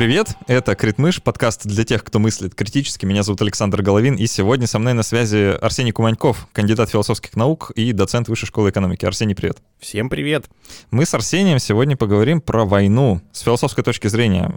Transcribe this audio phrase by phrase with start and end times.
[0.00, 3.04] Привет, это Критмыш, подкаст для тех, кто мыслит критически.
[3.04, 7.70] Меня зовут Александр Головин, и сегодня со мной на связи Арсений Куманьков, кандидат философских наук
[7.72, 9.04] и доцент Высшей школы экономики.
[9.04, 9.58] Арсений, привет.
[9.78, 10.46] Всем привет.
[10.90, 14.50] Мы с Арсением сегодня поговорим про войну с философской точки зрения.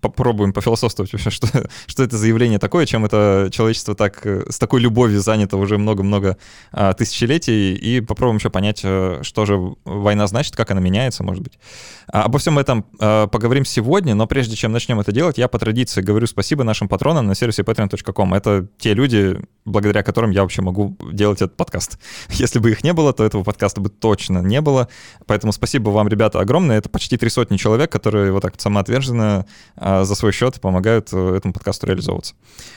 [0.00, 1.48] Попробуем пофилософствовать вообще, что,
[1.86, 6.38] что это за явление такое, чем это человечество так, с такой любовью занято уже много-много
[6.70, 11.42] а, тысячелетий, и попробуем еще понять, э, что же война значит, как она меняется, может
[11.42, 11.58] быть.
[12.06, 15.48] А, обо всем этом а, поговорим сегодня, но прежде чем начать начнем это делать, я
[15.48, 18.34] по традиции говорю спасибо нашим патронам на сервисе patreon.com.
[18.34, 21.98] Это те люди, благодаря которым я вообще могу делать этот подкаст.
[22.28, 24.88] Если бы их не было, то этого подкаста бы точно не было.
[25.24, 26.76] Поэтому спасибо вам, ребята, огромное.
[26.76, 31.36] Это почти три сотни человек, которые вот так самоотверженно а, за свой счет помогают э,
[31.36, 32.34] этому подкасту реализовываться.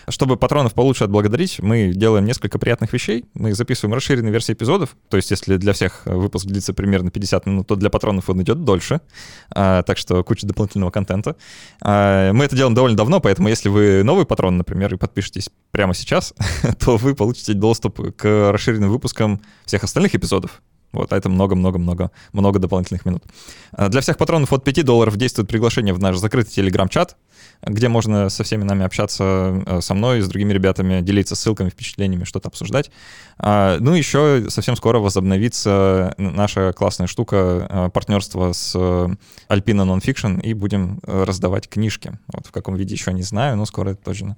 [0.08, 3.26] Чтобы патронов получше отблагодарить, мы делаем несколько приятных вещей.
[3.34, 4.96] Мы записываем расширенные версии эпизодов.
[5.10, 8.64] То есть если для всех выпуск длится примерно 50 минут, то для патронов он идет
[8.64, 9.02] дольше.
[9.50, 11.36] А, так что куча дополнительного контента.
[11.82, 11.97] А,
[12.34, 16.34] мы это делаем довольно давно, поэтому если вы новый патрон, например, и подпишетесь прямо сейчас,
[16.80, 20.62] то вы получите доступ к расширенным выпускам всех остальных эпизодов.
[20.94, 23.24] Вот, а это много-много-много, много дополнительных минут.
[23.72, 27.18] А, для всех патронов от 5 долларов действует приглашение в наш закрытый телеграм-чат,
[27.62, 32.24] где можно со всеми нами общаться, э, со мной, с другими ребятами, делиться ссылками, впечатлениями,
[32.24, 32.92] что-то обсуждать.
[33.38, 40.54] А, ну, еще совсем скоро возобновится наша классная штука э, партнерство с Alpina Nonfiction, и
[40.54, 42.18] будем э, раздавать книжки.
[42.28, 44.38] Вот в каком виде еще не знаю, но скоро это точно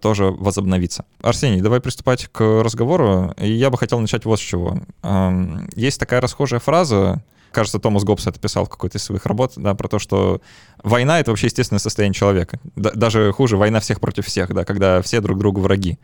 [0.00, 1.04] тоже возобновится.
[1.20, 3.34] Арсений, давай приступать к разговору.
[3.38, 4.78] И я бы хотел начать вот с чего.
[5.74, 9.74] Есть такая расхожая фраза, кажется, Томас Гоббс это писал в какой-то из своих работ, да,
[9.74, 10.40] про то, что
[10.82, 12.58] война— это вообще естественное состояние человека.
[12.76, 15.98] Да, даже хуже, война всех против всех, да, когда все друг другу враги.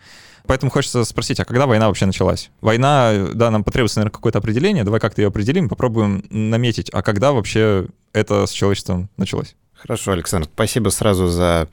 [0.46, 2.50] Поэтому хочется спросить, а когда война вообще началась?
[2.60, 4.84] Война, да, нам потребуется, наверное, какое-то определение.
[4.84, 9.54] Давай как-то ее определим, попробуем наметить, а когда вообще это с человечеством началось?
[9.74, 11.68] Хорошо, Александр, спасибо сразу за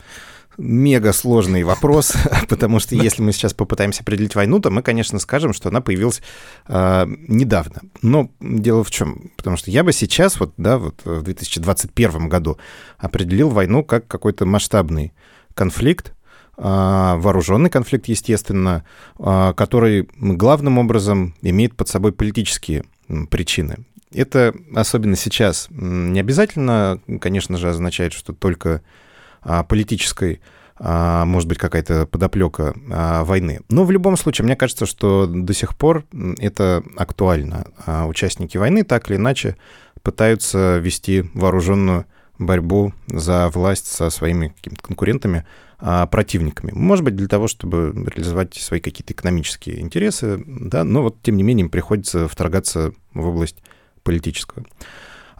[0.59, 2.14] мега сложный вопрос,
[2.50, 6.22] потому что если мы сейчас попытаемся определить войну, то мы, конечно, скажем, что она появилась
[6.68, 7.81] э, недавно.
[8.02, 9.31] Но дело в чем?
[9.38, 12.58] Потому что я бы сейчас, вот, да, вот в 2021 году
[12.98, 15.14] определил войну как какой-то масштабный
[15.53, 16.14] конфликт,
[16.58, 18.84] э, вооруженный конфликт, естественно,
[19.18, 22.84] э, который главным образом имеет под собой политические
[23.31, 23.78] причины.
[24.14, 28.81] Это особенно сейчас не обязательно, конечно же, означает, что только а,
[29.68, 30.42] политической
[30.82, 33.60] а, может быть, какая-то подоплека а, войны.
[33.70, 36.06] Но в любом случае, мне кажется, что до сих пор
[36.38, 37.66] это актуально.
[38.08, 39.58] Участники войны так или иначе
[40.02, 42.06] пытаются вести вооруженную
[42.38, 45.46] борьбу за власть со своими какими-то конкурентами,
[46.12, 46.72] противниками.
[46.74, 51.44] Может быть, для того, чтобы реализовать свои какие-то экономические интересы, да, но вот, тем не
[51.44, 53.58] менее, им приходится вторгаться в область
[54.04, 54.66] политическую.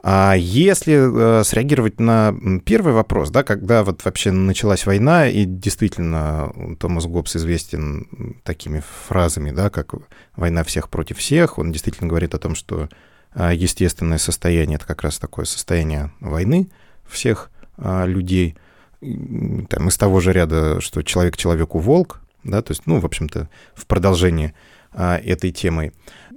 [0.02, 2.34] А если э, среагировать на
[2.64, 9.52] первый вопрос, да, когда вот вообще началась война, и действительно Томас Гоббс известен такими фразами,
[9.52, 9.96] да, как
[10.36, 12.88] «война всех против всех», он действительно говорит о том, что
[13.36, 16.70] э, естественное состояние— это как раз такое состояние войны
[17.06, 18.56] всех э, людей,
[19.02, 23.50] там, из того же ряда, что человек человеку волк, да, то есть, ну, в общем-то,
[23.76, 24.54] в продолжении
[24.92, 25.94] этой темой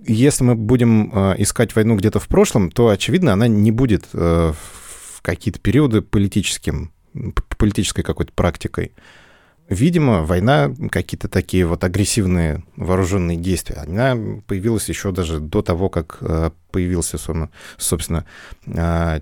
[0.07, 4.53] если мы будем э, искать войну где-то в прошлом, то, очевидно, она не будет э,
[4.53, 6.93] в какие-то периоды политическим,
[7.59, 8.93] политической какой-то практикой.
[9.69, 16.19] Видимо, война, какие-то такие вот агрессивные вооруженные действия, она появилась еще даже до того, как
[16.21, 17.19] э, появился,
[17.79, 18.25] собственно,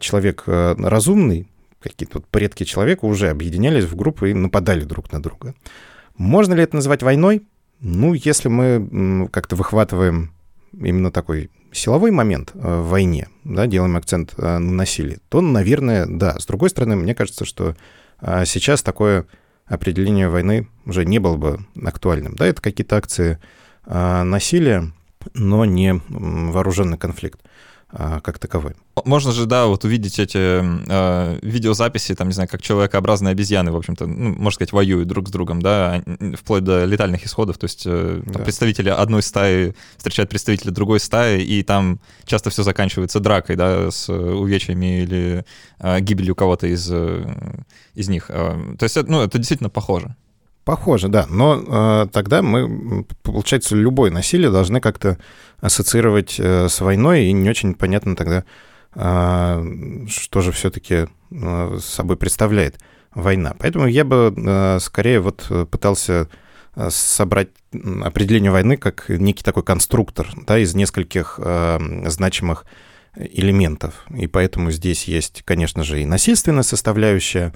[0.00, 1.46] человек разумный,
[1.80, 5.54] какие-то вот предки человека уже объединялись в группы и нападали друг на друга.
[6.16, 7.42] Можно ли это назвать войной?
[7.80, 10.32] Ну, если мы как-то выхватываем
[10.72, 16.06] именно такой силовой момент э, в войне, да, делаем акцент э, на насилии, то, наверное,
[16.06, 16.38] да.
[16.38, 17.76] С другой стороны, мне кажется, что
[18.20, 19.26] э, сейчас такое
[19.66, 22.34] определение войны уже не было бы актуальным.
[22.34, 23.38] Да, это какие-то акции
[23.86, 24.92] насилия,
[25.32, 27.40] но не вооруженный конфликт.
[27.92, 28.74] А, как таковой.
[29.04, 33.76] Можно же, да, вот увидеть эти э, видеозаписи, там, не знаю, как человекообразные обезьяны, в
[33.76, 36.02] общем-то, ну, можно сказать, воюют друг с другом, да,
[36.34, 38.40] вплоть до летальных исходов, то есть э, да.
[38.40, 44.08] представители одной стаи встречают представителя другой стаи, и там часто все заканчивается дракой, да, с
[44.08, 45.44] увечьями или
[45.80, 47.24] э, гибелью кого-то из, э,
[47.94, 48.26] из них.
[48.28, 50.14] Э, то есть, ну, это действительно похоже.
[50.70, 51.26] Похоже, да.
[51.28, 55.18] Но э, тогда мы, получается, любое насилие должны как-то
[55.60, 58.44] ассоциировать э, с войной, и не очень понятно тогда,
[58.94, 62.78] э, что же все-таки э, собой представляет
[63.12, 63.56] война.
[63.58, 66.28] Поэтому я бы э, скорее вот пытался
[66.76, 67.48] э, собрать
[68.04, 72.64] определение войны как некий такой конструктор да, из нескольких э, значимых
[73.16, 74.04] элементов.
[74.16, 77.52] И поэтому здесь есть, конечно же, и насильственная составляющая,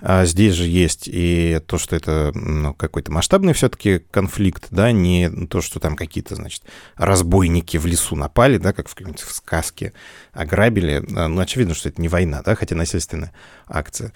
[0.00, 5.28] А здесь же есть и то, что это ну, какой-то масштабный все-таки конфликт, да, не
[5.46, 6.62] то, что там какие-то, значит,
[6.96, 9.92] разбойники в лесу напали, да, как в в сказке,
[10.32, 11.04] ограбили.
[11.16, 13.32] А, ну, очевидно, что это не война, да, хотя насильственная
[13.66, 14.12] акция.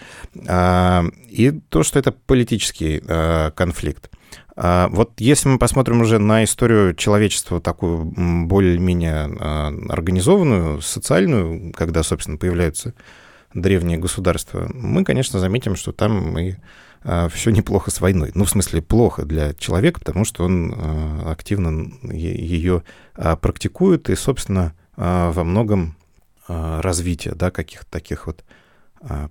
[0.46, 4.08] А, и то, что это политический а, конфликт.
[4.55, 12.02] А, вот если мы посмотрим уже на историю человечества, такую более-менее а, организованную, социальную, когда,
[12.02, 12.94] собственно, появляются
[13.54, 16.54] древние государства, мы, конечно, заметим, что там и
[17.04, 18.32] а, все неплохо с войной.
[18.34, 20.75] Ну, в смысле, плохо для человека, потому что он
[21.26, 22.82] активно ее
[23.40, 25.96] практикует и, собственно, во многом
[26.49, 28.44] развитие да, каких-то таких вот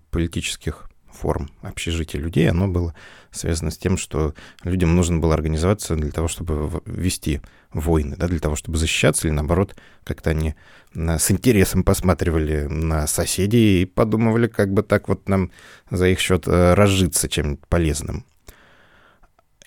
[0.09, 2.95] политических форм общежития людей, оно было
[3.31, 4.33] связано с тем, что
[4.63, 7.41] людям нужно было организоваться для того, чтобы вести
[7.73, 10.55] войны, да, для того, чтобы защищаться, или наоборот, как-то они
[10.93, 15.51] с интересом посматривали на соседей и подумывали, как бы так вот нам
[15.89, 18.25] за их счет э, разжиться чем-нибудь полезным.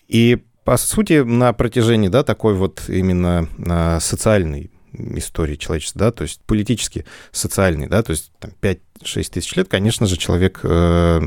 [0.07, 4.71] И по сути, на протяжении, да, такой вот именно а, социальной
[5.17, 8.79] истории человечества, да, то есть политически, социальный, да, то есть там 5-6
[9.31, 11.21] тысяч лет, конечно же, человек э,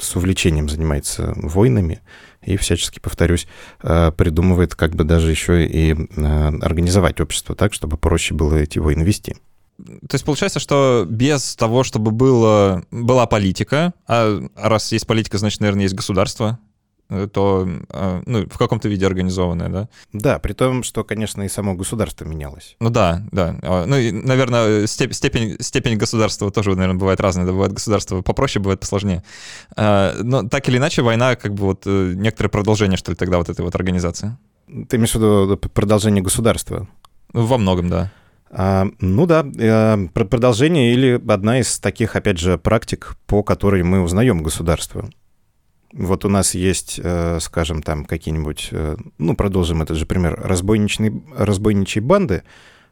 [0.00, 2.00] с увлечением занимается войнами
[2.42, 3.46] и всячески, повторюсь,
[3.82, 6.24] э, придумывает как бы даже еще и э,
[6.62, 9.36] организовать общество так, чтобы проще было эти войны вести.
[9.84, 15.60] То есть получается, что без того, чтобы было, была политика, а раз есть политика, значит,
[15.60, 16.58] наверное, есть государство,
[17.32, 19.88] то э, ну, в каком-то виде организованное, да?
[20.12, 22.76] Да, при том, что, конечно, и само государство менялось.
[22.80, 23.56] Ну да, да.
[23.62, 27.46] А, ну и, наверное, степень, степень государства тоже, наверное, бывает разная.
[27.46, 29.24] Да, бывает государство попроще, бывает посложнее.
[29.76, 33.38] А, но так или иначе, война как бы вот э, некоторое продолжение, что ли, тогда
[33.38, 34.36] вот этой вот организации.
[34.88, 36.86] Ты имеешь в виду продолжение государства?
[37.32, 38.12] Ну, во многом, да.
[38.52, 39.44] А, ну да,
[40.12, 45.08] продолжение или одна из таких, опять же, практик, по которой мы узнаем государство.
[45.92, 51.20] Вот у нас есть, э, скажем, там какие-нибудь, э, ну, продолжим этот же пример, разбойничные,
[51.36, 52.44] разбойничьи банды,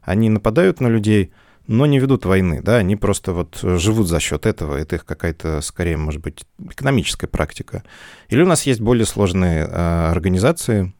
[0.03, 1.33] они нападают на людей,
[1.69, 5.61] но не ведут войны, да, они просто вот живут за счет этого, это их какая-то,
[5.61, 7.85] скорее, может быть, экономическая практика.
[8.31, 10.93] Или у нас есть более сложные э, организации,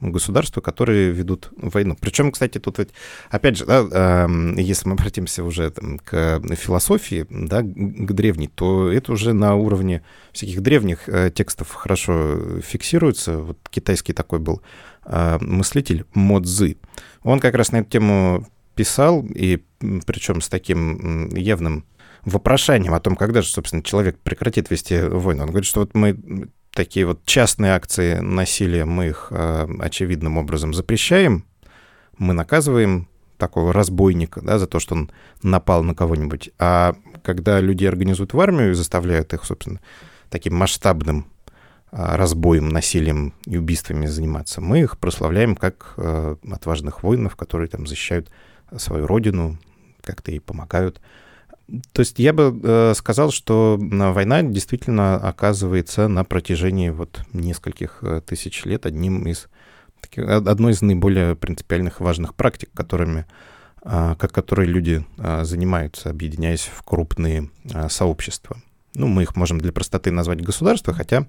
[0.00, 1.96] государства, которые ведут войну.
[2.00, 2.90] Причем, кстати, тут ведь,
[3.30, 9.12] опять же, да, если мы обратимся уже там, к философии, да, к древней, то это
[9.12, 10.02] уже на уровне
[10.32, 13.38] всяких древних э, текстов хорошо фиксируется.
[13.38, 14.62] Вот китайский такой был
[15.04, 16.76] а, мыслитель Мо Цзы.
[17.22, 19.62] Он как раз на эту тему писал, и
[20.06, 21.84] причем с таким явным
[22.24, 25.42] вопрошанием о том, когда же, собственно, человек прекратит вести войну.
[25.42, 30.74] Он говорит, что вот мы такие вот частные акции насилия, мы их э, очевидным образом
[30.74, 31.44] запрещаем,
[32.18, 35.10] мы наказываем такого разбойника, да, за то, что он
[35.42, 36.50] напал на кого-нибудь.
[36.58, 39.80] А когда люди организуют в армию и заставляют их, собственно,
[40.30, 41.26] таким масштабным
[41.90, 47.86] э, разбоем, насилием и убийствами заниматься, мы их прославляем как э, отважных воинов, которые там
[47.86, 48.30] защищают
[48.76, 49.58] свою родину,
[50.02, 51.00] как-то ей помогают.
[51.92, 58.20] То есть я бы э, сказал, что война действительно оказывается на протяжении вот нескольких э,
[58.24, 59.48] тысяч лет одним из
[60.00, 63.26] таких, одной из наиболее принципиальных важных практик, которыми,
[63.84, 68.58] э, как которые люди э, занимаются, объединяясь в крупные э, сообщества.
[68.94, 71.26] Ну, мы их можем для простоты назвать государства, хотя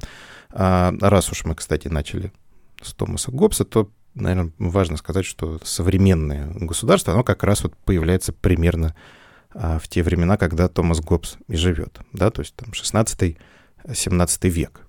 [0.51, 2.33] э, раз уж мы, кстати, начали
[2.81, 8.33] с Томаса Гоббса, то наверное, важно сказать, что современное государство, оно как раз вот появляется
[8.33, 9.22] примерно а,
[9.53, 14.81] в те времена, когда Томас Гоббс и живет, да, то есть там 16-17 век.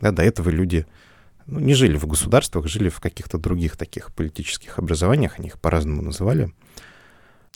[0.00, 0.86] Да, до этого люди
[1.46, 6.02] ну, не жили в государствах, жили в каких-то других таких политических образованиях, они их по-разному
[6.02, 6.52] называли.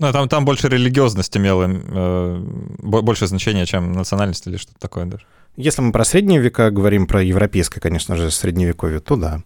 [0.01, 2.39] Ну, там, там больше религиозность имела э,
[2.83, 5.25] больше значения, чем национальность или что-то такое даже.
[5.57, 9.43] Если мы про средние века говорим, про европейское, конечно же, средневековье, то да.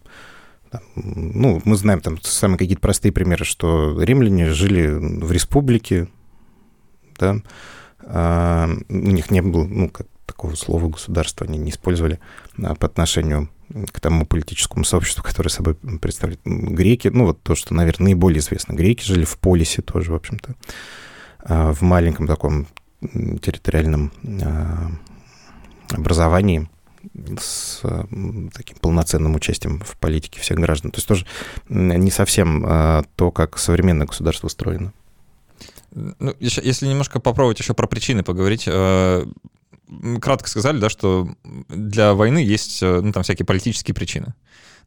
[0.95, 6.07] ну, мы знаем там самые какие-то простые примеры, что римляне жили в республике,
[7.19, 7.35] да,
[8.01, 12.19] а, у них не было, ну, как такого слова государства они не использовали
[12.61, 13.49] а, по отношению
[13.91, 17.09] к тому политическому сообществу, которое собой представляет греки.
[17.09, 18.73] Ну, вот то, что, наверное, наиболее известно.
[18.73, 20.55] Греки жили в полисе тоже, в общем-то,
[21.39, 22.67] а, в маленьком таком
[23.01, 24.11] территориальном
[25.91, 26.69] образовании
[27.39, 27.81] с
[28.53, 30.91] таким полноценным участием в политике всех граждан.
[30.91, 31.25] То есть тоже
[31.69, 34.91] не совсем то, как современное государство устроено.
[35.93, 39.25] Ну, если немножко попробовать еще про причины поговорить, э,
[40.21, 41.29] кратко сказали, да, что
[41.69, 44.33] для войны есть, э, ну, там всякие политические причины.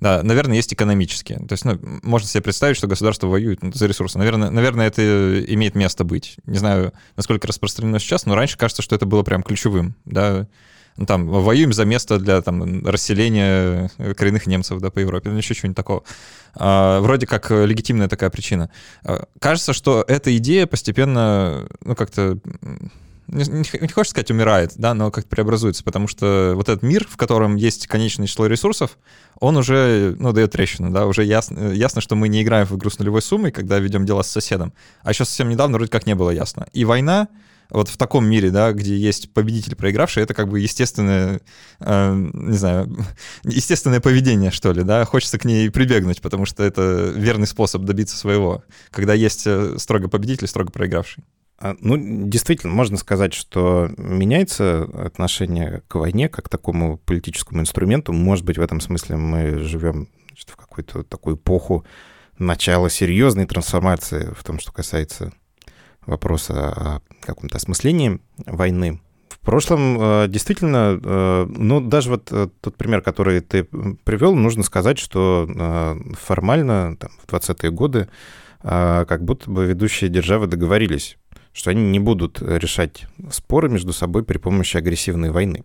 [0.01, 1.39] Да, наверное, есть экономические.
[1.39, 4.19] То есть, ну, можно себе представить, что государство воюет ну, за ресурсы.
[4.19, 6.37] Наверное, наверное, это имеет место быть.
[6.45, 10.49] Не знаю, насколько распространено сейчас, но раньше кажется, что это было прям ключевым, да,
[10.97, 15.55] ну, там, воюем за место для там, расселения коренных немцев да, по Европе, ну, еще
[15.55, 16.05] чего-нибудь такого.
[16.55, 18.71] А, вроде как легитимная такая причина.
[19.05, 22.39] А, кажется, что эта идея постепенно, ну, как-то
[23.33, 23.45] не,
[23.81, 27.57] не, хочешь сказать умирает, да, но как-то преобразуется, потому что вот этот мир, в котором
[27.57, 28.99] есть конечное число ресурсов,
[29.41, 32.91] он уже, ну, дает трещину, да, уже ясно, ясно, что мы не играем в игру
[32.91, 34.73] с нулевой суммой, когда ведем дела с соседом,
[35.03, 36.67] а еще совсем недавно вроде как не было ясно.
[36.73, 37.29] И война,
[37.73, 41.41] вот в таком мире, да, где есть победитель, проигравший, это как бы естественное,
[41.81, 42.95] э, не знаю,
[43.45, 48.17] естественное поведение, что ли, да, хочется к ней прибегнуть, потому что это верный способ добиться
[48.17, 51.25] своего, когда есть э, строго победитель, строго проигравший.
[51.59, 58.13] А, ну, действительно, можно сказать, что меняется отношение к войне как к такому политическому инструменту.
[58.13, 61.87] Может быть, в этом смысле мы живем значит, в какую-то такую эпоху
[62.37, 65.33] начала серьезной трансформации в том, что касается
[66.07, 69.01] вопроса о каком-то осмыслении войны.
[69.29, 74.63] В прошлом э, действительно, э, ну, даже вот э, тот пример, который ты привел, нужно
[74.63, 78.09] сказать, что формально там, в 20-е годы
[78.63, 81.19] как будто бы ведущие державы договорились
[81.53, 85.65] что они не будут решать споры между собой при помощи агрессивной войны.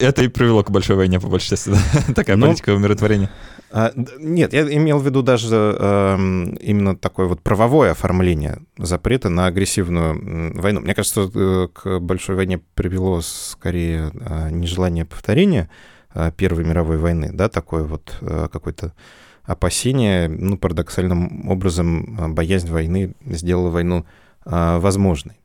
[0.00, 1.78] Это и привело к большой войне, по большей части, да?
[2.14, 2.46] такая Но...
[2.46, 3.30] политика умиротворения.
[3.70, 6.16] А, нет, я имел в виду даже э,
[6.60, 10.80] именно такое вот правовое оформление запрета на агрессивную войну.
[10.80, 15.70] Мне кажется, э, к большой войне привело скорее э, нежелание повторения
[16.14, 18.92] э, Первой мировой войны, да, такое вот э, какое-то
[19.44, 24.06] опасение, ну, парадоксальным образом, э, боязнь войны сделала войну
[24.44, 25.36] а, возможной.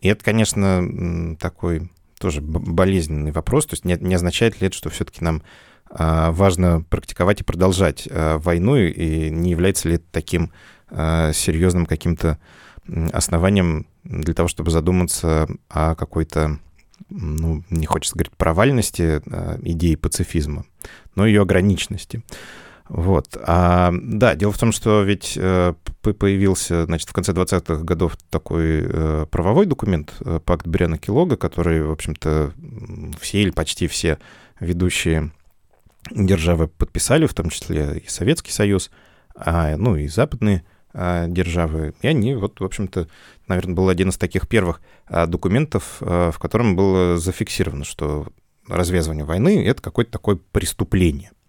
[0.00, 1.90] И это, конечно, такой
[2.22, 3.66] тоже болезненный вопрос.
[3.66, 5.42] То есть не, не означает ли это, что все-таки нам
[5.90, 10.52] а, важно практиковать и продолжать а, войну, и не является ли это таким
[10.90, 12.38] серьезным каким-то
[13.14, 16.58] основанием для того, чтобы задуматься о какой-то,
[17.08, 19.22] ну, не хочется говорить провальности
[19.62, 20.66] идеи пацифизма,
[21.14, 22.22] но ее ограниченности.
[22.92, 23.38] Вот.
[23.42, 25.72] А, да, дело в том, что ведь э,
[26.02, 31.82] появился, значит, в конце 20-х годов такой э, правовой документ, э, пакт Бриана Килога, который,
[31.82, 32.52] в общем-то,
[33.18, 34.18] все или почти все
[34.60, 35.32] ведущие
[36.10, 38.90] державы подписали, в том числе и Советский Союз,
[39.34, 41.94] а, ну и западные а, державы.
[42.02, 43.08] И они, вот, в общем-то,
[43.48, 48.26] наверное, был один из таких первых а, документов, а, в котором было зафиксировано, что
[48.68, 51.30] развязывание войны— это какое-то такое преступление—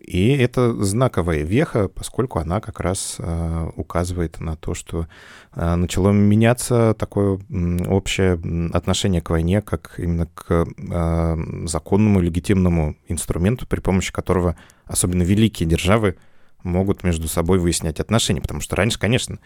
[0.00, 5.06] и это знаковая веха, поскольку она как раз э, указывает на то, что
[5.54, 7.38] э, начало меняться такое
[7.86, 8.40] общее
[8.72, 15.68] отношение к войне, как именно к э, законному легитимному инструменту, при помощи которого особенно великие
[15.68, 16.16] державы
[16.62, 18.40] могут между собой выяснять отношения.
[18.40, 19.38] Потому что раньше, конечно,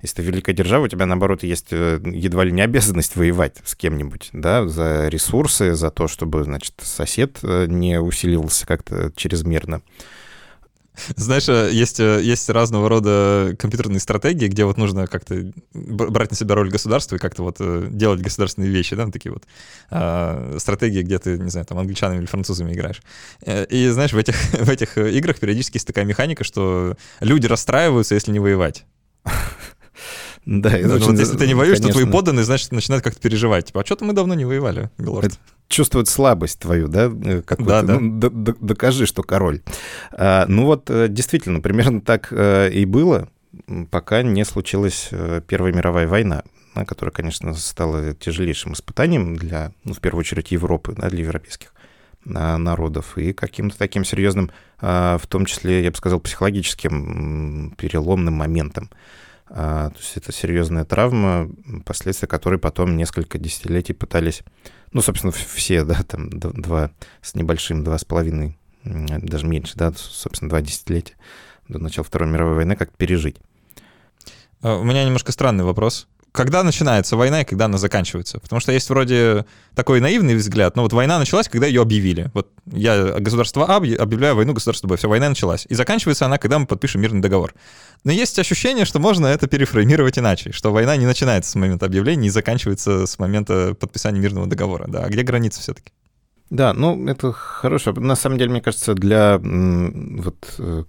[0.00, 3.74] если ты великая держава, у тебя, наоборот, есть э, едва ли не обязанность воевать с
[3.74, 9.82] кем-нибудь, да, за ресурсы, за то, чтобы, значит, сосед э, не усиливался как-то чрезмерно.
[11.16, 16.54] Знаешь, э, есть, есть разного рода компьютерные стратегии, где вот нужно как-то брать на себя
[16.54, 17.56] роль государства и как-то вот
[17.96, 19.44] делать государственные вещи, да, такие вот
[19.90, 23.02] а, стратегии, где ты, не знаю, там англичанами или французами играешь.
[23.46, 28.30] И знаешь, в этих, в этих играх периодически есть такая механика, что люди расстраиваются, если
[28.30, 28.84] не воевать.
[30.48, 31.92] Да, это ну, очень, вот если ты не воюешь, конечно.
[31.92, 33.66] то твои подданные, значит, начинают как-то переживать.
[33.66, 35.38] Типа, а что-то мы давно не воевали, Милорд.
[35.68, 37.12] Чувствуют слабость твою, да?
[37.22, 38.00] Э, да, да.
[38.00, 39.60] Ну, докажи, что король.
[40.10, 43.28] А, ну вот, э, действительно, примерно так э, и было,
[43.90, 45.10] пока не случилась
[45.48, 46.44] Первая мировая война,
[46.86, 51.74] которая, конечно, стала тяжелейшим испытанием для, ну, в первую очередь, Европы, да, для европейских
[52.24, 54.50] народов, и каким-то таким серьезным,
[54.80, 58.90] в том числе, я бы сказал, психологическим переломным моментом.
[59.50, 61.50] А, то есть это серьезная травма,
[61.84, 64.42] последствия которой потом несколько десятилетий пытались,
[64.92, 66.90] ну, собственно, все, да, там два
[67.22, 71.14] с небольшим, два с половиной, даже меньше, да, собственно, два десятилетия
[71.68, 73.36] до начала Второй мировой войны как пережить.
[74.62, 78.38] А, у меня немножко странный вопрос когда начинается война и когда она заканчивается?
[78.38, 82.30] Потому что есть вроде такой наивный взгляд, но вот война началась, когда ее объявили.
[82.32, 85.66] Вот я государство А объявляю войну государству Б, все, война началась.
[85.68, 87.54] И заканчивается она, когда мы подпишем мирный договор.
[88.04, 92.28] Но есть ощущение, что можно это перефреймировать иначе, что война не начинается с момента объявления
[92.28, 94.84] и заканчивается с момента подписания мирного договора.
[94.86, 95.90] Да, а где граница все-таки?
[96.50, 97.92] Да, ну это хорошо.
[97.94, 100.84] На самом деле, мне кажется, для вот э,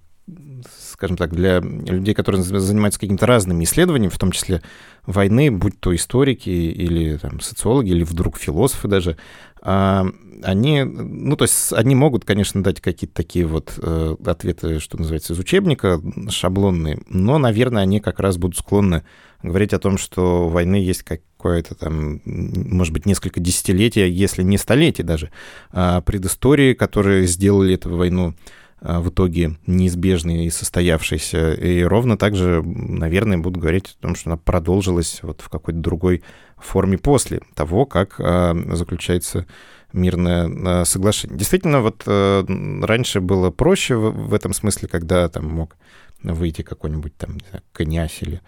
[1.00, 4.62] скажем так, для людей, которые занимаются какими-то разными исследованиями, в том числе
[5.06, 9.16] войны, будь то историки или там, социологи, или вдруг философы даже,
[9.62, 10.06] а,
[10.44, 15.32] они, ну, то есть они могут, конечно, дать какие-то такие вот э, ответы, что называется,
[15.32, 19.04] из учебника, шаблонные, но, наверное, они как раз будут склонны
[19.42, 24.58] говорить о том, что у войны есть какое-то там, может быть, несколько десятилетий, если не
[24.58, 25.32] столетий даже,
[25.72, 31.54] а предыстории, которые сделали эту войну а, в итоге неизбежной и состоявшейся.
[31.54, 35.80] И ровно так же, наверное, будут говорить о том, что она продолжилась вот в какой-то
[35.80, 36.24] другой
[36.58, 39.46] форме после того, как а, заключается
[39.92, 40.50] мирное
[40.82, 41.38] а, соглашение.
[41.38, 45.76] Действительно, вот раньше было проще в этом смысле, когда там мог
[46.22, 48.42] выйти какой-нибудь там знаю, князь или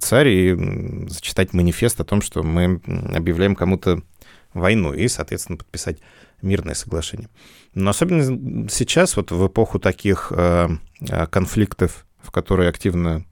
[0.00, 2.80] царь и зачитать манифест о том, что мы
[3.14, 4.02] объявляем кому-то
[4.54, 5.98] войну и, соответственно, подписать
[6.42, 7.28] мирное соглашение.
[7.78, 10.68] Но особенно сейчас, вот в эпоху таких э,
[11.00, 13.24] э, конфликтов, в которые активно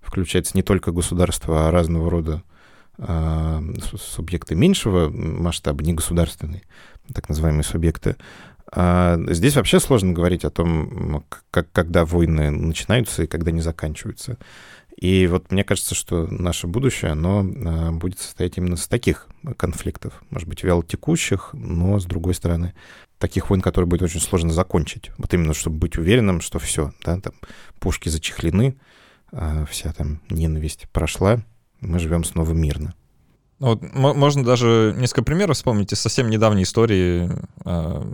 [0.00, 2.42] включается не только государство, а разного рода
[2.98, 3.60] э,
[3.98, 6.62] субъекты меньшего масштаба, не государственные,
[7.12, 8.16] так называемые субъекты,
[8.70, 14.36] Здесь вообще сложно говорить о том, как, когда войны начинаются и когда они заканчиваются.
[14.94, 17.42] И вот мне кажется, что наше будущее, оно
[17.92, 19.26] будет состоять именно из таких
[19.56, 20.22] конфликтов.
[20.28, 22.74] Может быть, вялотекущих, но, с другой стороны,
[23.18, 25.10] таких войн, которые будет очень сложно закончить.
[25.18, 27.34] Вот именно, чтобы быть уверенным, что все, да, там
[27.80, 28.76] пушки зачехлены,
[29.32, 31.40] а вся там ненависть прошла,
[31.80, 32.94] мы живем снова мирно.
[33.58, 37.28] Вот, можно даже несколько примеров вспомнить из совсем недавней истории
[37.64, 38.08] а,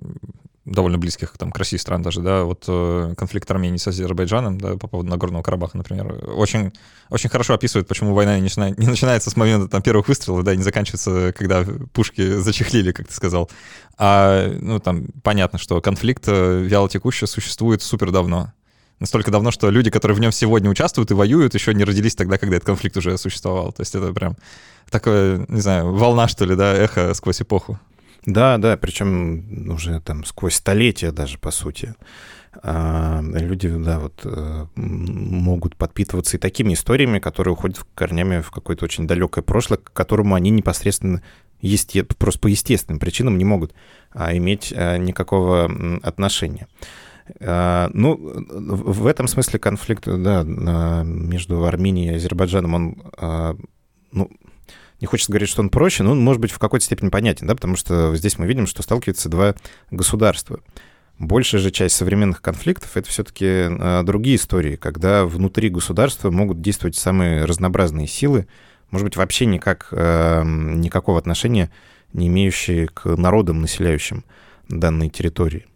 [0.64, 4.76] довольно близких там, к России стран даже, да, вот э, конфликт Армении с Азербайджаном, да,
[4.76, 6.73] по поводу Нагорного Карабаха, например, очень,
[7.11, 10.54] очень хорошо описывает, почему война не, начинает, не начинается с момента там, первых выстрелов, да,
[10.54, 13.50] и не заканчивается, когда пушки зачехлили, как ты сказал.
[13.99, 18.52] А, ну, там, понятно, что конфликт э, вялотекущий существует супер давно.
[19.00, 22.38] Настолько давно, что люди, которые в нем сегодня участвуют и воюют, еще не родились тогда,
[22.38, 23.73] когда этот конфликт уже существовал.
[23.73, 24.37] То есть это прям
[24.88, 27.78] такое, не знаю, волна, что ли, да, эхо сквозь эпоху.
[28.26, 31.95] Да, да, причем уже там сквозь столетия даже, по сути.
[32.62, 38.84] А люди, да, вот э, могут подпитываться и такими историями, которые уходят корнями в какое-то
[38.84, 41.23] очень далекое прошлое, к которому они непосредственно
[41.60, 42.04] есте...
[42.04, 43.75] просто по естественным причинам не могут
[44.13, 45.71] а, иметь а, никакого
[46.02, 46.69] отношения.
[47.41, 53.58] А, ну, в этом смысле конфликт, да, между Арменией и Азербайджаном, он,
[54.13, 54.30] ну,
[55.04, 57.54] не хочется говорить, что он проще, но он может быть в какой-то степени понятен, да,
[57.54, 59.54] потому что здесь мы видим, что сталкиваются два
[59.90, 60.60] государства.
[61.19, 66.97] Большая же часть современных конфликтов— это все-таки э, другие истории, когда внутри государства могут действовать
[66.97, 68.47] самые разнообразные силы,
[68.90, 71.71] может быть, вообще никак, э, никакого отношения
[72.14, 74.25] не имеющие к народам, населяющим
[74.71, 75.67] данные территории.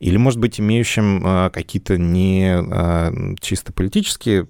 [0.00, 4.42] Или, может быть, имеющим э, какие-то не э, чисто политические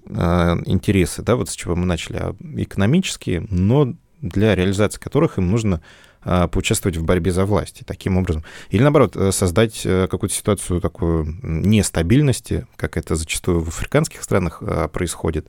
[0.65, 5.81] интересы, да, вот с чего мы начали, а экономические, но для реализации которых им нужно
[6.29, 7.83] а, поучаствовать в борьбе за власть.
[7.85, 8.43] Таким образом.
[8.69, 14.57] Или, наоборот, э, создать э, какую-то ситуацию такую нестабильности, как это зачастую в африканских странах
[14.61, 15.47] а, происходит,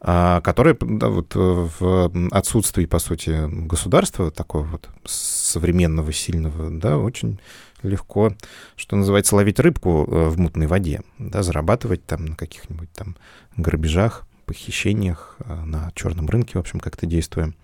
[0.00, 7.38] а, которая да, вот в отсутствии, по сути, государства такого вот современного, сильного, да, очень
[7.82, 8.32] легко,
[8.76, 13.16] что называется, ловить рыбку э, в мутной воде, да, зарабатывать там на каких-нибудь там
[13.58, 17.54] грабежах, похищениях, на черном рынке, в общем, как-то действуем.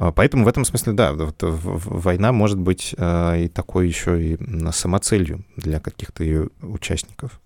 [0.00, 4.38] А, поэтому в этом смысле, да, вот война может быть а, и такой еще и
[4.72, 7.38] самоцелью для каких-то ее участников.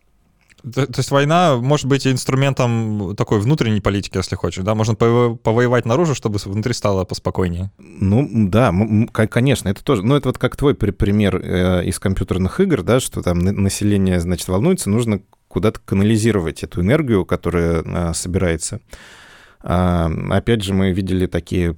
[0.62, 4.74] То, то есть война может быть инструментом такой внутренней политики, если хочешь, да?
[4.76, 7.72] Можно повоевать наружу, чтобы внутри стало поспокойнее.
[7.76, 8.72] Ну, да,
[9.12, 10.02] конечно, это тоже.
[10.02, 14.46] Ну, это вот как твой пример э, из компьютерных игр, да, что там население, значит,
[14.46, 18.80] волнуется, нужно куда-то канализировать эту энергию, которая а, собирается.
[19.60, 21.76] Опять же, мы видели такие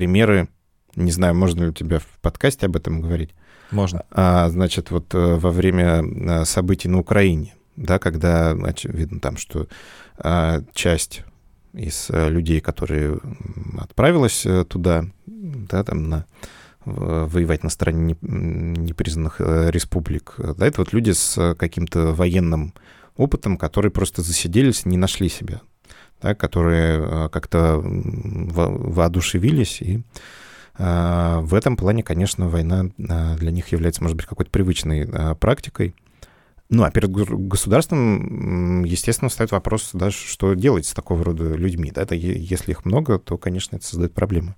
[0.00, 0.48] примеры,
[0.96, 3.34] не знаю, можно ли у тебя в подкасте об этом говорить?
[3.70, 4.02] Можно.
[4.10, 9.68] А, значит, вот э, во время э, событий на Украине, да, когда видно там, что
[10.16, 11.20] а, часть
[11.74, 13.20] из э, людей, которые
[13.78, 16.24] отправилась туда, да, там на
[16.86, 20.36] воевать на стороне непризнанных республик.
[20.56, 22.72] Да, это вот люди с каким-то военным
[23.18, 25.60] опытом, которые просто засиделись, не нашли себя
[26.22, 30.02] да, которые э, как-то воодушевились, и
[30.78, 35.94] э, в этом плане, конечно, война э, для них является, может быть, какой-то привычной практикой.
[36.68, 41.90] Ну, а перед государством, естественно, встает вопрос, да, что делать с такого рода людьми.
[41.92, 42.02] Да?
[42.02, 44.54] Это, если их много, то, конечно, это создает проблемы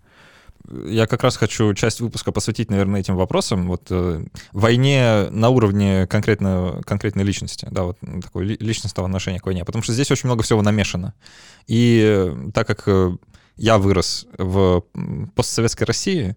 [0.85, 3.69] я как раз хочу часть выпуска посвятить, наверное, этим вопросам.
[3.69, 9.65] Вот э, войне на уровне конкретно, конкретной личности, да, вот такое личностного отношения к войне.
[9.65, 11.15] Потому что здесь очень много всего намешано.
[11.67, 13.17] И э, так как э,
[13.57, 14.85] я вырос в
[15.35, 16.37] постсоветской России,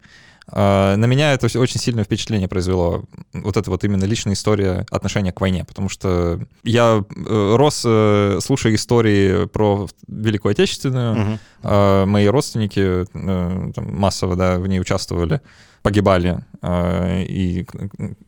[0.51, 3.05] на меня это очень сильное впечатление произвело.
[3.33, 8.39] Вот это вот именно личная история отношения к войне, потому что я э, рос, э,
[8.43, 12.05] слушая истории про Великую Отечественную, угу.
[12.05, 15.41] мои родственники там, массово да, в ней участвовали
[15.85, 17.63] погибали, а, и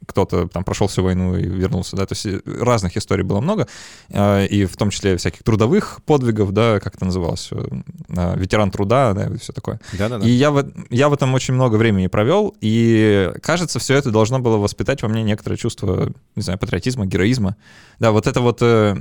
[0.05, 3.67] кто-то там прошел всю войну и вернулся, да, то есть э, разных историй было много,
[4.13, 9.13] а, и в том числе всяких трудовых подвигов, да, как это называлось, э, ветеран труда,
[9.13, 9.79] да, и все такое.
[9.93, 10.23] Да-да-да.
[10.23, 14.37] И я в, я в этом очень много времени провел, и кажется, все это должно
[14.37, 17.55] было воспитать во мне некоторое чувство, не знаю, патриотизма, героизма.
[17.97, 18.97] Да, вот это вот э,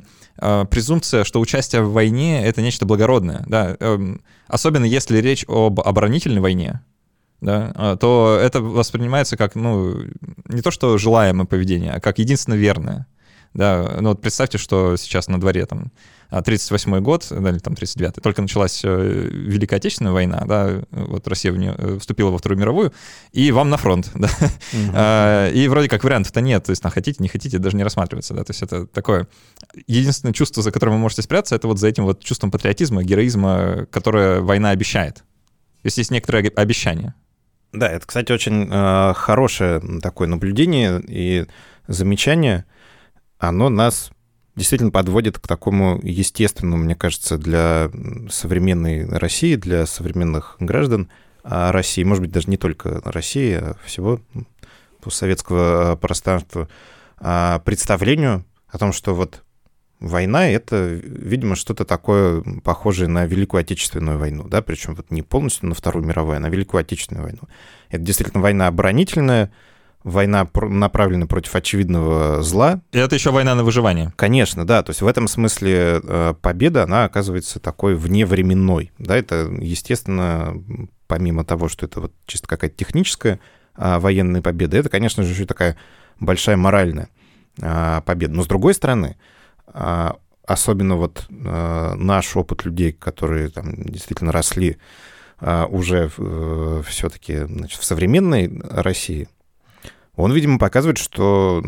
[0.71, 6.41] презумпция, что участие в войне— это нечто благородное, да, эм, особенно если речь об оборонительной
[6.41, 6.81] войне,
[7.41, 9.95] да, а, то это воспринимается как, ну,
[10.47, 13.07] не то что желаемое поведение, а как единственно верное.
[13.55, 15.91] Да, ну вот представьте, что сейчас на дворе там
[16.31, 21.53] 38-й год, да, или там 39-й, только началась э, Великая Отечественная война, да, вот Россия
[21.53, 22.93] в нее э, вступила во Вторую мировую,
[23.33, 24.29] и вам на фронт, да.
[24.73, 25.57] Угу.
[25.57, 28.45] И вроде как вариантов-то нет, то есть, на хотите, не хотите, даже не рассматривается, да,
[28.45, 29.29] то есть это такое...
[29.87, 33.87] Единственное чувство, за которым вы можете спрятаться, это вот за этим вот чувством патриотизма, героизма,
[33.91, 35.17] которое война обещает.
[35.17, 37.15] То есть есть некоторые обещания.
[37.77, 41.47] Да, это, кстати, очень э, хорошее такое наблюдение и
[41.87, 42.65] замечание.
[43.39, 44.11] Оно нас
[44.55, 47.91] действительно подводит к такому естественному, мне кажется, для
[48.31, 51.11] современной России, для современных граждан
[51.49, 54.21] а России, может быть, даже не только России, а всего
[55.01, 56.69] постсоветского э, пространства,
[57.19, 59.45] а представлению о том, что вот
[60.01, 65.69] война— это, видимо, что-то такое похожее на Великую Отечественную войну, да, причем вот не полностью
[65.69, 67.41] на Вторую мировую, а на Великую Отечественную войну.
[67.91, 69.53] Это действительно война оборонительная,
[70.05, 72.81] война направлена против очевидного зла.
[72.93, 74.13] И это еще война на выживание.
[74.17, 74.83] Конечно, да.
[74.83, 78.93] То есть в этом смысле э, победа, она оказывается такой вневременной.
[78.99, 80.55] Да, это, естественно,
[81.09, 83.41] помимо того, что это вот чисто какая-то техническая
[83.75, 85.77] а, военная победа, это, конечно же, еще такая
[86.21, 87.09] большая моральная
[87.61, 88.35] а, победа.
[88.35, 89.17] Но с другой стороны,
[90.47, 94.79] особенно вот а, наш опыт людей, которые там действительно росли
[95.39, 99.29] а, уже э, все-таки в современной России,
[100.15, 101.63] он, видимо, показывает, что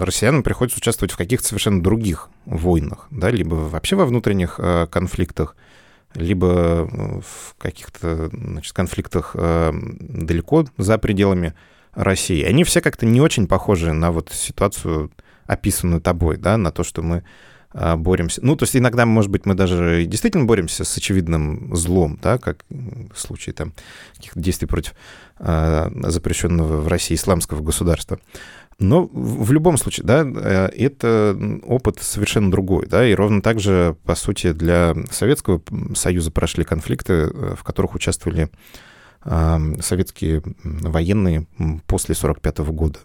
[0.00, 4.58] россиянам приходится участвовать в каких-то совершенно других войнах, да, либо вообще во внутренних
[4.90, 5.56] конфликтах,
[6.14, 6.88] либо
[7.20, 11.52] в каких-то значит, конфликтах далеко за пределами
[11.92, 12.42] России.
[12.44, 15.10] Они все как-то не очень похожи на вот ситуацию
[15.52, 17.24] описанную тобой, да, на то, что мы
[17.74, 18.40] а, боремся.
[18.44, 22.64] Ну, то есть иногда, может быть, мы даже действительно боремся с очевидным злом, да, как
[22.68, 23.72] в случае там
[24.16, 24.94] каких-то действий против
[25.38, 28.18] э, запрещенного в России исламского государства.
[28.78, 33.96] Но в любом случае, да, э, это опыт совершенно другой, да, и ровно так же,
[34.04, 35.62] по сути, для Советского
[35.94, 38.50] Союза прошли конфликты, э, в которых участвовали
[39.24, 41.46] советские военные
[41.86, 42.98] после 1945 года.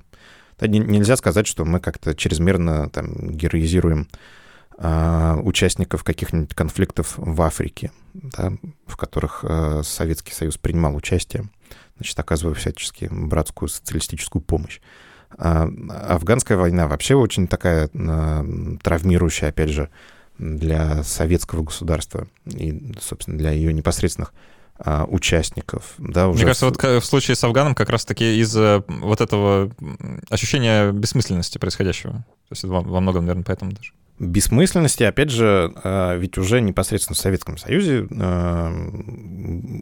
[0.60, 4.08] Нельзя сказать, что мы как-то чрезмерно там героизируем
[4.80, 8.54] а, участников каких-нибудь конфликтов в Африке, да,
[8.86, 11.50] в которых а, Советский Союз принимал участие,
[11.98, 14.80] значит, оказывая всячески братскую социалистическую помощь.
[15.38, 15.68] А,
[16.10, 19.90] афганская война вообще очень такая травмирующая, опять же,
[20.38, 24.34] для советского государства и, собственно, для ее непосредственных
[24.86, 25.96] участников.
[25.98, 29.72] Да, уже Мне кажется, вот в случае с Афганом как раз-таки из-за вот этого
[30.30, 32.14] ощущения бессмысленности происходящего.
[32.14, 33.92] То есть во, во многом, наверное, поэтому даже.
[34.20, 38.72] Бессмысленности, опять же, а, ведь уже непосредственно в Советском Союзе а,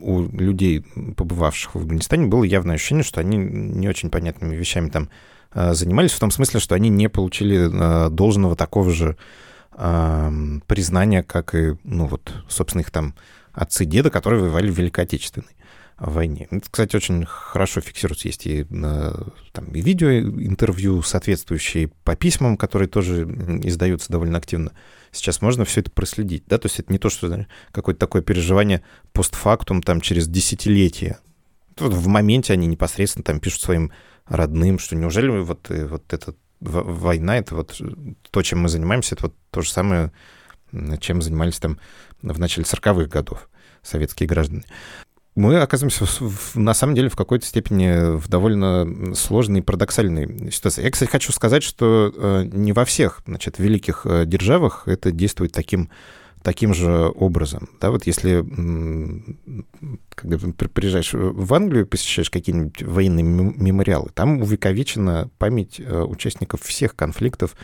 [0.01, 5.10] у людей, побывавших в Афганистане, было явное ощущение, что они не очень понятными вещами там
[5.53, 9.15] занимались, в том смысле, что они не получили должного такого же
[9.71, 13.15] признания, как и, ну вот, собственно, их там
[13.56, 15.56] отцы деда, которые воевали в Великой Отечественной
[15.98, 16.48] войне.
[16.52, 18.28] Это, кстати, очень хорошо фиксируется.
[18.28, 23.24] Есть и, там, и видео, интервью соответствующие по письмам, которые тоже
[23.63, 24.72] издаются довольно активно.
[25.12, 26.44] Сейчас можно все это проследить.
[26.48, 26.58] Да?
[26.58, 31.20] То есть это не то, что какое-то такое переживание постфактум там, через десятилетия.
[31.80, 33.91] Вот в моменте они непосредственно там пишут своим
[34.26, 37.80] родным, что неужели вот, э, вот эта война, это вот
[38.32, 40.12] то, чем мы занимаемся, это вот то же самое,
[41.00, 41.80] чем занимались там
[42.21, 43.49] в начале 40-х годов
[43.82, 44.63] советские граждане.
[45.36, 50.84] Мы оказываемся в, на самом деле в какой-то степени в довольно сложной и парадоксальной ситуации.
[50.84, 55.51] Я, кстати, хочу сказать, что э, не во всех значит, великих э, державах это действует
[55.51, 55.89] таким
[56.41, 57.69] таким же образом.
[57.82, 58.45] Да, вот если
[60.13, 67.56] когда приезжаешь в Англию, посещаешь какие-нибудь военные мемориалы, там увековечена память э, участников всех конфликтов,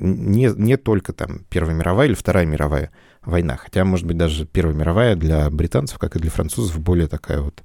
[0.00, 2.90] не, не только там Первая мировая или Вторая мировая
[3.22, 7.40] война, хотя, может быть, даже Первая мировая для британцев, как и для французов, более такая
[7.40, 7.62] вот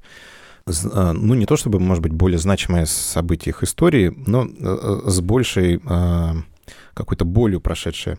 [0.66, 4.48] ну, не то чтобы, может быть, более значимое событие их истории, но
[5.10, 5.82] с большей
[6.94, 8.18] какой-то болью прошедшее.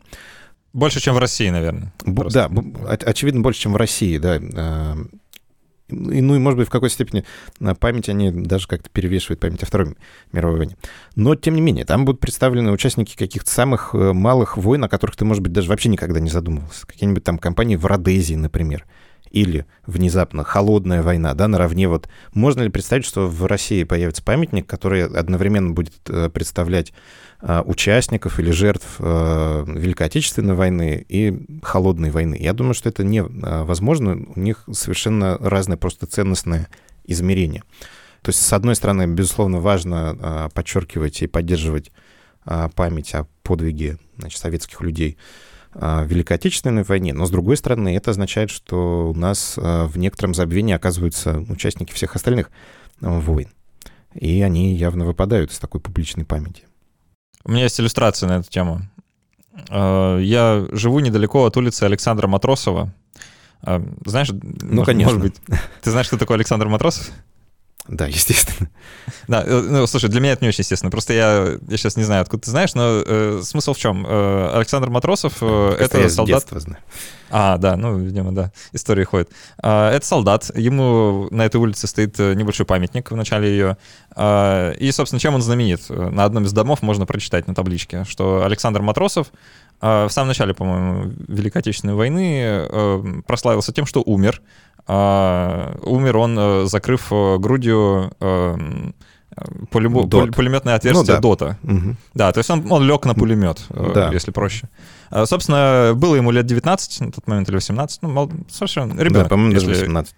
[0.75, 1.93] Больше, чем в России, наверное.
[2.05, 2.51] Б- да,
[3.07, 4.97] очевидно, больше, чем в России, да.
[5.89, 7.25] И, ну и, может быть, в какой-то степени
[7.61, 9.97] на память они даже как-то перевешивают память о Второй
[10.33, 10.77] мировой войне.
[11.15, 15.17] Но, тем не менее, там будут представлены участники каких-то самых э, малых войн, о которых
[15.17, 16.87] ты, может быть, даже вообще никогда не задумывался.
[16.87, 18.87] Какие-нибудь там компании в Родезии, например.
[19.35, 22.09] Или внезапно холодная война, да, наравне вот.
[22.33, 26.93] Можно ли представить, что в России появится памятник, который одновременно будет э, представлять
[27.47, 32.39] Э, участников или жертв э, Великой Отечественной войны и Холодной войны.
[32.41, 34.19] Я думаю, что это невозможно.
[34.35, 36.69] У них совершенно разные просто ценностные
[37.05, 37.63] измерения.
[38.23, 41.93] То есть, с одной стороны, безусловно, важно подчеркивать и поддерживать
[42.45, 45.19] память о подвиге значит, советских людей
[45.75, 50.33] в Великой Отечественной войне, но, с другой стороны, это означает, что у нас в некотором
[50.33, 52.51] забвении оказываются участники всех остальных
[53.01, 53.49] войн.
[54.15, 56.63] И они явно выпадают из такой публичной памяти.
[57.45, 58.83] У меня есть иллюстрация на эту тему.
[59.69, 62.95] Я живу недалеко от улицы Александра Матросова.
[63.63, 64.41] Знаешь, ну,
[64.77, 65.15] может, конечно.
[65.15, 67.11] Может быть, ты знаешь, кто такой Александр Матросов?
[67.89, 68.71] Да, естественно.
[69.29, 70.91] Да, э, ну, слушай, для меня это не очень естественно.
[70.91, 74.07] Просто я, я сейчас не знаю, откуда ты знаешь, но э, смысл в чем?
[74.07, 76.47] Э, Александр Матросов э, это я солдат.
[76.49, 76.83] знаю.
[77.31, 79.29] А, да, ну, видимо, да, история ходит.
[79.63, 80.51] Э, это солдат.
[80.55, 83.77] Ему на этой улице стоит э, небольшой памятник в начале ее.
[84.15, 85.89] Э, и, собственно, чем он знаменит?
[85.89, 89.33] На одном из домов можно прочитать на табличке, что Александр Матросов
[89.81, 94.41] в самом начале, по-моему, Великой Отечественной войны прославился тем, что умер.
[94.87, 98.13] Умер он, закрыв грудью
[99.71, 100.07] Пулему...
[100.07, 100.35] Дот.
[100.35, 101.21] пулеметное отверстие ну, да.
[101.21, 101.59] Дота.
[101.65, 101.97] Угу.
[102.15, 104.11] Да, то есть он, он лег на пулемет, да.
[104.13, 104.69] если проще.
[105.25, 109.25] Собственно, было ему лет 19 на тот момент или 18, ну, мол, совершенно ребенок.
[109.25, 109.67] Да, по-моему, если...
[109.67, 110.15] даже 18.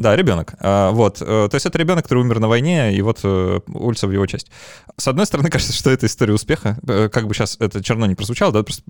[0.00, 0.54] Да, ребенок.
[0.62, 1.20] Вот.
[1.20, 4.24] Э, то есть это ребенок, который умер на войне, и вот э, улица в его
[4.24, 4.50] честь.
[4.96, 6.78] С одной стороны, кажется, что это история успеха.
[6.88, 8.82] Э, как бы сейчас это черно не прозвучало, да, просто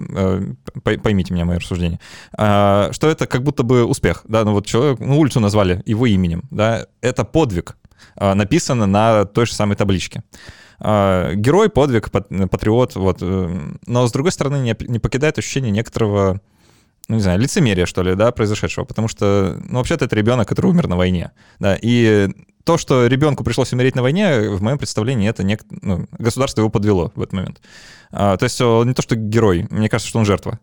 [1.02, 1.98] поймите меня, мое рассуждение.
[2.32, 6.44] Что это как будто бы успех, да, ну вот человек, ну улицу назвали его именем,
[6.52, 7.76] да, это подвиг,
[8.16, 10.22] написано на той же самой табличке.
[10.78, 13.20] Герой, подвиг, патриот, вот.
[13.20, 16.40] Но, с другой стороны, не покидает ощущение некоторого
[17.10, 20.66] ну, не знаю, лицемерия, что ли, да, произошедшего, потому что, ну, вообще-то это ребенок, который
[20.66, 22.28] умер на войне, да, и
[22.62, 26.70] то, что ребенку пришлось умереть на войне, в моем представлении, это не, ну, государство его
[26.70, 27.60] подвело в этот момент.
[28.12, 30.60] А, то есть он не то, что герой, мне кажется, что он жертва.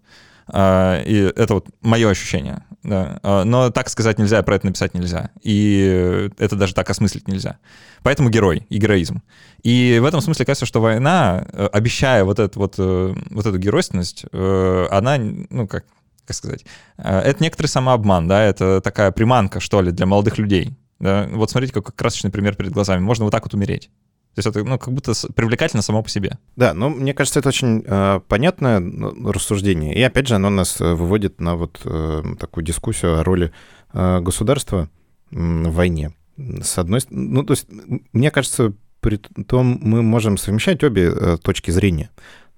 [0.47, 2.63] А, и это вот мое ощущение.
[2.81, 3.19] Да.
[3.23, 5.31] А, но так сказать нельзя, про это написать нельзя.
[5.41, 7.57] И это даже так осмыслить нельзя.
[8.03, 9.21] Поэтому герой и героизм.
[9.63, 13.57] И в этом смысле кажется, что война, э, обещая вот, эту, вот, э, вот эту
[13.57, 15.83] геройственность, э, она, ну, как,
[16.27, 16.65] как сказать,
[16.97, 20.77] э, это некоторый самообман, да, это такая приманка, что ли, для молодых людей.
[20.99, 21.27] Да?
[21.31, 22.99] Вот смотрите, какой красочный пример перед глазами.
[22.99, 23.89] Можно вот так вот умереть.
[24.35, 26.37] То есть это ну, как будто привлекательно само по себе.
[26.55, 29.95] Да, но мне кажется, это очень э, понятное ну, рассуждение.
[29.95, 33.51] И опять же, оно нас э, выводит на вот э, такую дискуссию о роли
[33.93, 34.89] э, государства
[35.31, 36.13] в войне.
[36.37, 37.65] С одной стороны, ну, то есть,
[38.13, 42.11] мне кажется, при том мы можем совмещать обе э, точки зрения,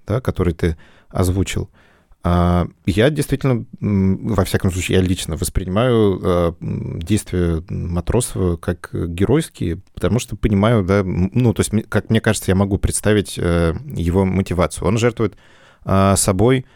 [0.06, 0.76] да, которые ты
[1.08, 1.70] озвучил.
[2.22, 10.18] А, я действительно, во всяком случае, я лично воспринимаю а, действия Матросова как геройские, потому
[10.18, 14.86] что понимаю, да, ну, то есть, как мне кажется, я могу представить э, его мотивацию.
[14.86, 15.36] Он жертвует
[15.84, 16.66] а, собой,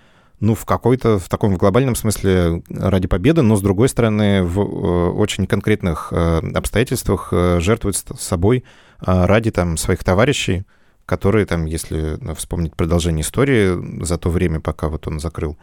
[0.40, 4.60] ну, в какой-то, в таком в глобальном смысле ради победы, но, с другой стороны, в
[4.60, 8.64] э, очень конкретных э, обстоятельствах жертвует собой
[8.98, 10.64] ради там своих товарищей,
[11.06, 15.56] которые там, если ну, вспомнить продолжение истории, за то время, пока вот он закрыл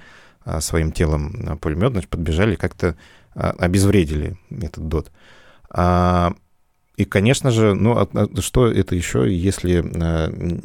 [0.43, 2.95] а, своим телом а, пулемет, значит, подбежали как-то
[3.33, 5.11] а, обезвредили этот дот.
[6.97, 8.07] И, конечно же, ну,
[8.39, 9.81] что это еще, если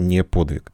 [0.02, 0.72] не подвиг?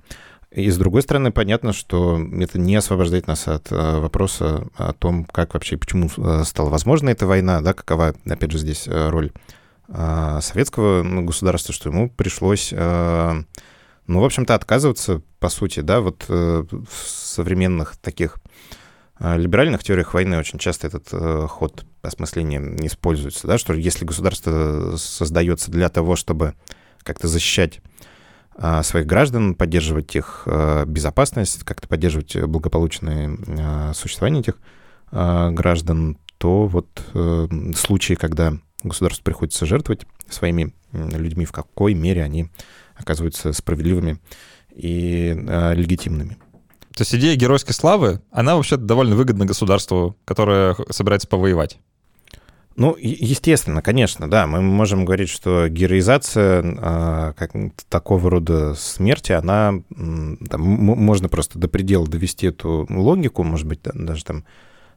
[0.51, 5.53] И с другой стороны, понятно, что это не освобождает нас от вопроса о том, как
[5.55, 6.09] вообще, почему
[6.45, 9.31] стала возможна эта война, да, какова, опять же, здесь роль
[9.89, 12.73] а, советского ну, государства, что ему пришлось
[14.13, 18.37] ну, в общем-то, отказываться, по сути, да, вот э, в современных таких
[19.19, 24.97] э, либеральных теориях войны очень часто этот э, ход осмысления используется, да, что если государство
[24.97, 26.55] создается для того, чтобы
[27.03, 27.81] как-то защищать
[28.57, 34.59] э, своих граждан, поддерживать их э, безопасность, как-то поддерживать благополучное э, существование этих
[35.11, 42.23] э, граждан, то вот э, случаи, когда государству приходится жертвовать своими людьми, в какой мере
[42.23, 42.51] они
[43.03, 44.19] оказываются справедливыми
[44.75, 46.39] и э, легитимными.
[46.95, 51.79] То есть идея геройской славы, она вообще довольно выгодна государству, которое собирается повоевать.
[52.75, 54.47] Ну, естественно, конечно, да.
[54.47, 57.53] Мы можем говорить, что героизация а, как,
[57.89, 64.25] такого рода смерти, она там, можно просто до предела довести эту логику, может быть, даже
[64.25, 64.45] там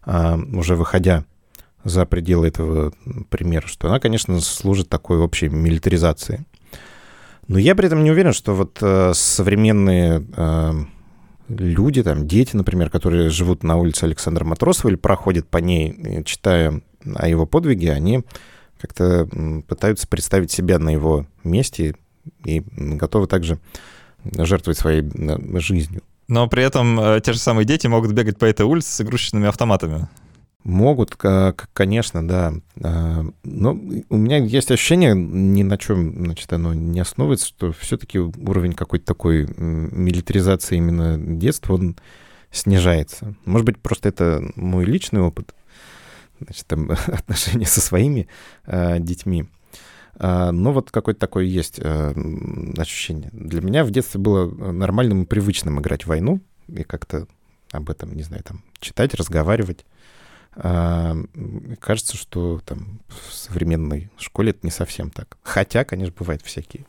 [0.04, 1.26] а, уже выходя
[1.84, 2.94] за пределы этого
[3.30, 6.46] примера, что она, конечно, служит такой общей милитаризации.
[7.47, 10.71] Но я при этом не уверен, что вот э, современные э,
[11.47, 16.81] люди, там, дети, например, которые живут на улице Александра Матросова или проходят по ней, читая
[17.15, 18.23] о его подвиге, они
[18.79, 19.27] как-то
[19.67, 21.95] пытаются представить себя на его месте
[22.43, 23.60] и готовы также
[24.23, 25.03] жертвовать своей
[25.60, 26.01] жизнью.
[26.27, 29.47] Но при этом э, те же самые дети могут бегать по этой улице с игрушечными
[29.47, 30.08] автоматами.
[30.65, 31.15] Могут,
[31.73, 32.51] конечно, да.
[32.82, 38.17] А, но у меня есть ощущение, ни на чем, значит, оно не основывается, что все-таки
[38.17, 41.95] уровень какой-то такой милитаризации именно детства, он
[42.49, 43.36] снижается.
[43.45, 45.54] Может быть, просто это мой личный опыт,
[46.39, 48.28] значит, там, отношения со своими
[48.65, 49.45] э, детьми.
[50.15, 53.30] А, но вот какое-то такое есть ощущение.
[53.34, 57.28] Для меня в детстве было нормальным и привычным играть в войну и как-то
[57.71, 59.86] об этом, не знаю, там, читать, разговаривать.
[60.58, 61.15] А,
[61.80, 65.38] кажется, что там в современной школе это не совсем так.
[65.44, 66.86] Хотя, конечно, бывают всякие.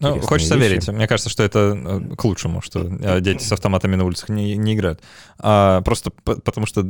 [0.00, 0.68] Ну, хочется вещи.
[0.68, 0.88] верить.
[0.88, 4.56] Мне кажется, что это э, к лучшему, что э, дети с автоматами на улицах не,
[4.56, 5.00] не играют.
[5.38, 6.88] А, просто потому что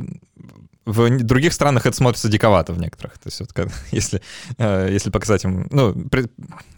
[0.89, 3.13] в других странах это смотрится диковато в некоторых.
[3.19, 3.51] То есть вот,
[3.91, 4.21] если,
[4.57, 5.67] э, если показать им...
[5.71, 6.27] Ну, при,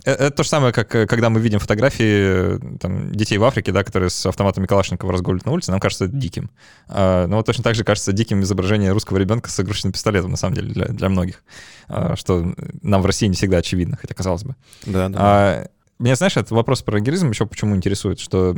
[0.04, 4.10] это то же самое, как когда мы видим фотографии там, детей в Африке, да, которые
[4.10, 6.50] с автоматами Калашникова разгуливают на улице, нам кажется это диким.
[6.88, 10.38] А, но вот точно так же кажется диким изображение русского ребенка с игрушечным пистолетом, на
[10.38, 11.44] самом деле, для, для многих.
[11.88, 14.56] А, что нам в России не всегда очевидно, хотя казалось бы.
[14.86, 15.20] Да, да.
[15.20, 15.68] А,
[16.02, 18.56] меня, знаешь, этот вопрос про героизм еще почему интересует, что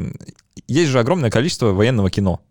[0.67, 2.41] есть же огромное количество военного кино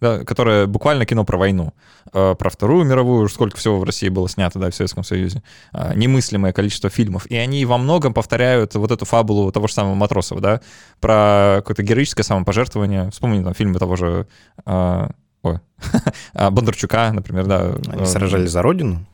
[0.00, 1.72] да, которое буквально кино про войну,
[2.12, 5.92] э, про Вторую мировую, сколько всего в России было снято, да, в Советском Союзе, э,
[5.94, 10.40] немыслимое количество фильмов, и они во многом повторяют вот эту фабулу того же самого Матросова,
[10.40, 10.60] да,
[11.00, 14.26] про какое-то героическое самопожертвование, вспомни там фильмы того же,
[14.66, 15.60] ой,
[16.34, 17.74] Бондарчука, например, да.
[17.88, 19.06] Они сражались за родину?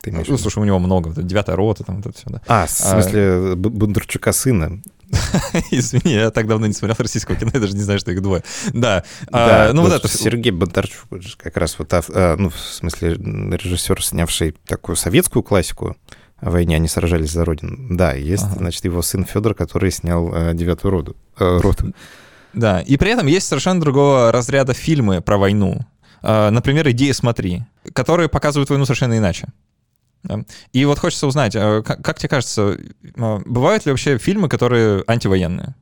[0.00, 2.40] Ты ну, слушай, у него много, девятая рота, там это все, да.
[2.46, 4.82] А, в смысле, а, Бондарчука сына.
[5.70, 8.42] Извини, я так давно не смотрел российского кино, я даже не знаю, что их двое.
[8.72, 9.04] Да.
[9.30, 10.08] да а, ну вот это...
[10.08, 15.96] Сергей Бондарчук, как раз вот, а, ну, в смысле, режиссер, снявший такую советскую классику,
[16.42, 17.76] о войне они сражались за родину.
[17.96, 18.56] Да, есть, ага.
[18.56, 21.94] значит, его сын Федор, который снял э, девятую роду, э, роту.
[22.52, 25.86] Да, и при этом есть совершенно другого разряда фильмы про войну.
[26.20, 27.62] Э, например, «Идея смотри»,
[27.94, 29.48] которые показывают войну совершенно иначе.
[30.72, 32.78] И вот хочется узнать, а как, как тебе кажется,
[33.16, 35.74] а, бывают ли вообще фильмы, которые антивоенные?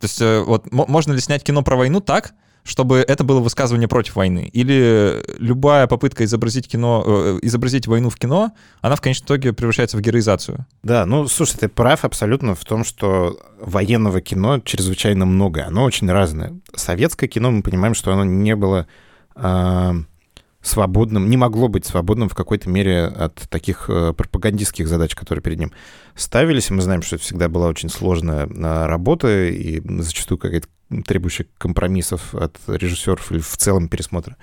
[0.00, 3.88] То есть э, вот можно ли снять кино про войну так, чтобы это было высказывание
[3.88, 4.50] против войны?
[4.52, 9.96] Или любая попытка изобразить кино, э, изобразить войну в кино, она в конечном итоге превращается
[9.96, 10.66] в героизацию?
[10.82, 16.10] Да, ну, слушай, ты прав абсолютно в том, что военного кино чрезвычайно много, оно очень
[16.10, 16.54] разное.
[16.74, 18.86] Советское кино, мы понимаем, что оно не было...
[19.34, 19.94] Э,
[20.66, 25.58] свободным, не могло быть свободным в какой-то мере от таких э, пропагандистских задач, которые перед
[25.58, 25.72] ним
[26.14, 26.70] ставились.
[26.70, 30.68] Мы знаем, что это всегда была очень сложная э, работа и зачастую какая-то
[31.06, 34.36] требующая компромиссов от режиссеров или в целом пересмотра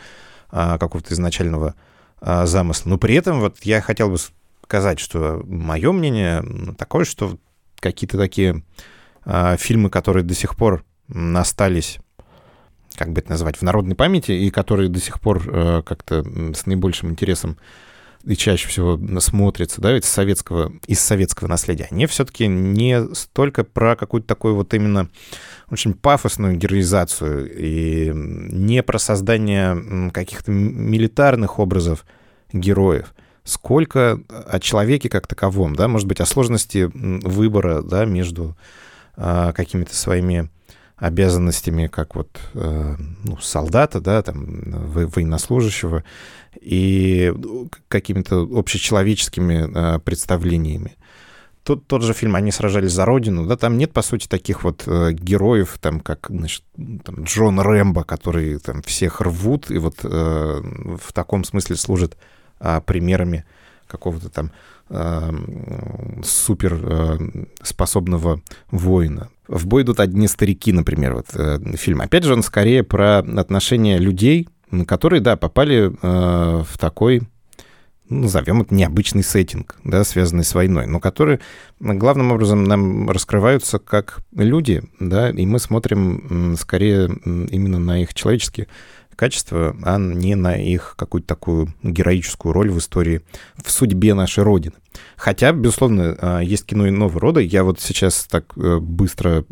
[0.49, 1.75] а, какого-то изначального
[2.19, 2.89] а, замысла.
[2.89, 4.17] Но при этом вот я хотел бы
[4.63, 6.43] сказать, что мое мнение
[6.77, 7.38] такое, что
[7.79, 8.63] какие-то такие
[9.25, 10.83] а, фильмы, которые до сих пор
[11.36, 11.99] остались
[12.97, 16.65] как бы это назвать, в народной памяти, и которые до сих пор э, как-то с
[16.65, 17.58] наибольшим интересом
[18.25, 23.95] и чаще всего смотрятся, да, из советского, из советского наследия, они все-таки не столько про
[23.95, 25.10] какую-то такую вот именно
[25.69, 32.06] очень пафосную героизацию и не про создание каких-то милитарных образов
[32.53, 38.56] героев, сколько о человеке как таковом, да, может быть, о сложности выбора, да, между
[39.17, 40.49] а, какими-то своими
[41.03, 46.05] обязанностями, как вот э, ну, солдата, да, там, военнослужащего,
[46.61, 47.33] и
[47.89, 50.95] какими-то общечеловеческими э, представлениями.
[51.63, 54.84] Тот, тот же фильм «Они сражались за Родину», да, там нет, по сути, таких вот
[54.86, 56.63] э, героев, там, как, значит,
[57.03, 62.17] там, Джон Рэмбо, которые там всех рвут, и вот э, в таком смысле служат
[62.61, 63.43] э, примерами
[63.88, 64.51] какого-то там
[64.88, 65.32] э,
[66.23, 67.17] супер э,
[67.61, 69.30] способного воина.
[69.47, 72.01] В бой идут одни старики, например, вот э, фильм.
[72.01, 74.47] Опять же, он скорее про отношения людей,
[74.87, 77.23] которые, да, попали э, в такой,
[78.09, 81.39] ну, назовем это необычный сеттинг, да, связанный с войной, но которые
[81.79, 88.67] главным образом нам раскрываются как люди, да, и мы смотрим скорее именно на их человеческие
[89.16, 93.22] качества, а не на их какую-то такую героическую роль в истории,
[93.64, 94.76] в судьбе нашей Родины.
[95.16, 97.39] Хотя, безусловно, а, есть кино иного рода.
[97.39, 99.43] Я вот сейчас так э, быстро,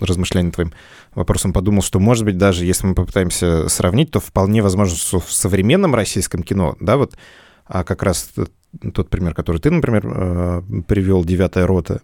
[0.00, 0.72] размышляя над твоим
[1.14, 5.32] вопросом, подумал, что, может быть, даже если мы попытаемся сравнить, то вполне возможно, что в
[5.32, 7.16] современном российском кино, да, вот
[7.66, 8.30] а как раз
[8.94, 12.02] тот пример, который ты, например, э, привел, «Девятая рота»,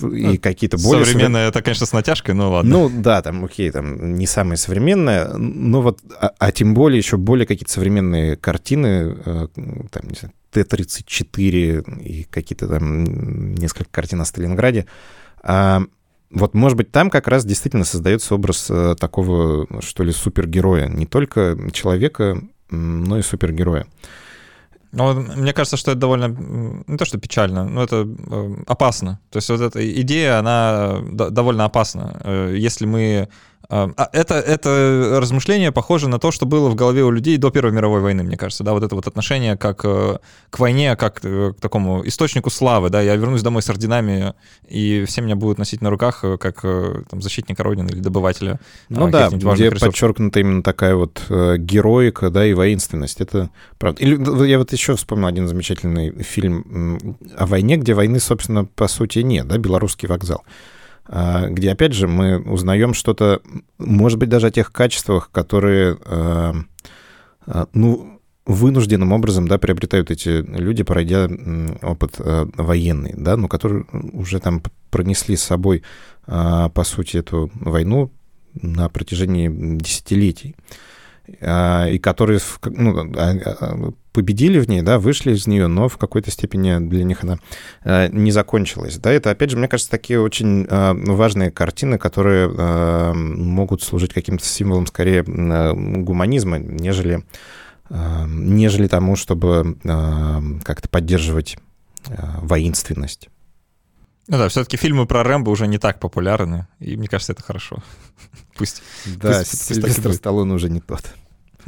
[0.00, 1.04] и ну, какие-то более...
[1.04, 2.70] Современная, это, конечно, с натяжкой, но ладно.
[2.70, 7.16] Ну, да, там, окей, там не самые современные, но вот, а, а тем более еще
[7.16, 14.24] более какие-то современные картины, э, там, не знаю, Т-34 и какие-то там несколько картин о
[14.24, 14.86] Сталинграде.
[15.42, 15.82] А,
[16.30, 20.88] вот, может быть, там как раз действительно создается образ э, такого, что ли, супергероя.
[20.88, 22.40] Не только человека,
[22.70, 23.86] но и супергероя.
[24.92, 26.28] Ну, мне кажется, что это довольно,
[26.86, 29.20] не то что печально, но это э, опасно.
[29.30, 32.20] То есть вот эта идея, она довольно опасна.
[32.24, 33.28] Э, если мы
[33.68, 38.00] это, это размышление похоже на то, что было в голове у людей до Первой мировой
[38.00, 41.60] войны, мне кажется, да, вот это вот отношение как э, к войне, как э, к
[41.60, 44.32] такому источнику славы, да, я вернусь домой с орденами,
[44.66, 48.58] и все меня будут носить на руках э, как там, защитника Родины или добывателя
[48.88, 54.02] Ну да, где подчеркнута именно такая вот героика, да, и воинственность, это правда.
[54.02, 59.18] Или я вот еще вспомнил один замечательный фильм о войне, где войны, собственно, по сути
[59.18, 60.42] нет, да, «Белорусский вокзал».
[61.08, 63.40] А, где, опять же, мы узнаем что-то,
[63.78, 66.54] может быть, даже о тех качествах, которые, а,
[67.46, 71.28] а, ну, вынужденным образом, да, приобретают эти люди, пройдя
[71.82, 75.82] опыт военный, да, но которые уже там пронесли с собой,
[76.24, 78.10] по сути, эту войну
[78.54, 80.56] на протяжении десятилетий.
[81.40, 85.96] А, и которые ну, а, а, победили в ней, да, вышли из нее, но в
[85.98, 87.38] какой-то степени для них она
[88.08, 88.98] не закончилась.
[88.98, 92.48] Да, это, опять же, мне кажется, такие очень важные картины, которые
[93.14, 97.24] могут служить каким-то символом скорее гуманизма, нежели,
[97.90, 99.76] нежели тому, чтобы
[100.64, 101.58] как-то поддерживать
[102.42, 103.28] воинственность.
[104.28, 107.82] Ну да, все-таки фильмы про Рэмбо уже не так популярны, и мне кажется, это хорошо.
[108.56, 108.82] Пусть.
[109.06, 111.02] Да, пусть, Сильвестр Сталлоне уже не тот.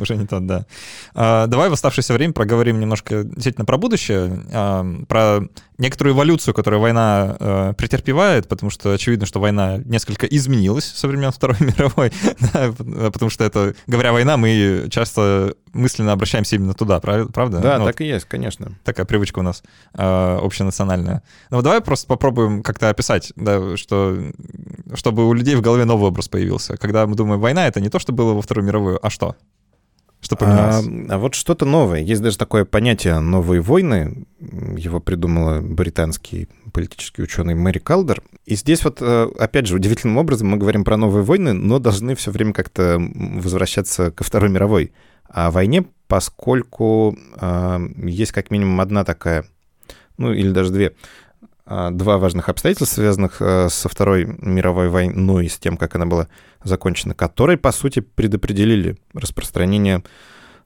[0.01, 0.67] Уже не тот, да.
[1.15, 5.41] А, давай в оставшееся время проговорим немножко действительно про будущее, а, про
[5.79, 11.31] некоторую эволюцию, которую война а, претерпевает, потому что очевидно, что война несколько изменилась со времен
[11.41, 12.13] Второй мировой,
[12.53, 12.73] да,
[13.11, 17.59] потому что это, говоря война, мы часто мысленно обращаемся именно туда, правда?
[17.59, 18.73] Да, ну, так вот, и есть, конечно.
[18.85, 19.63] Такая привычка у нас
[19.95, 21.23] а, общенациональная.
[21.51, 24.19] Ну давай просто попробуем как-то описать, да, что,
[24.95, 26.77] чтобы у людей в голове новый образ появился.
[26.77, 29.37] Когда мы думаем, война— это не то, что было во Вторую мировую, а что?
[30.21, 30.87] Что поменялось?
[30.87, 32.01] А, а вот что-то новое.
[32.01, 34.27] Есть даже такое понятие «новые войны».
[34.77, 38.23] Его придумала британский политический ученый Мэри Калдер.
[38.45, 42.15] И здесь вот, э, опять же, удивительным образом мы говорим про новые войны, но должны
[42.15, 44.93] все время как-то возвращаться ко Второй мировой
[45.25, 49.47] о войне, поскольку э, есть как минимум одна такая,
[50.19, 50.95] ну или даже две,
[51.67, 56.29] два важных обстоятельства, связанных э, со Второй мировой войной и с тем, как она была
[56.65, 60.03] закончена, которые, по сути, предопределили распространение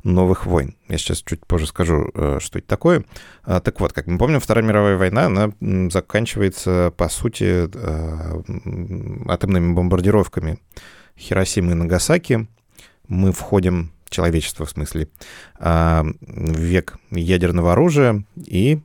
[0.04, 0.76] новых войн.
[0.88, 3.04] Я сейчас чуть позже скажу, э, что это такое.
[3.42, 5.52] А, так вот, как мы помним, Вторая мировая война, она
[5.90, 8.42] заканчивается, по сути, э,
[9.28, 10.58] атомными бомбардировками
[11.18, 12.48] Хиросимы и Нагасаки.
[13.08, 15.08] Мы входим, человечество в смысле,
[15.58, 18.80] а, в век ядерного оружия, и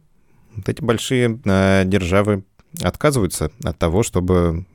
[0.59, 2.43] вот эти большие э, державы
[2.81, 4.65] отказываются от того, чтобы,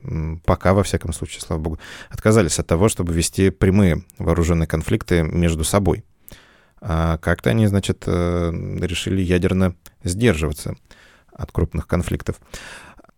[0.45, 1.79] пока, во всяком случае, слава богу,
[2.09, 6.03] отказались от того, чтобы вести прямые вооруженные конфликты между собой.
[6.81, 10.75] А как-то они, значит, э, решили ядерно сдерживаться
[11.31, 12.37] от крупных конфликтов.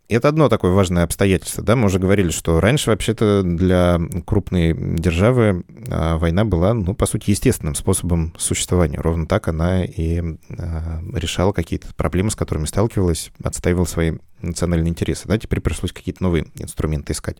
[0.09, 5.65] Это одно такое важное обстоятельство, да, мы уже говорили, что раньше вообще-то для крупной державы
[5.89, 9.01] а, война была, ну, по сути, естественным способом существования.
[9.01, 10.23] Ровно так она и
[10.57, 15.27] а, решала какие-то проблемы, с которыми сталкивалась, отстаивала свои национальные интересы.
[15.27, 17.39] Да, теперь пришлось какие-то новые инструменты искать.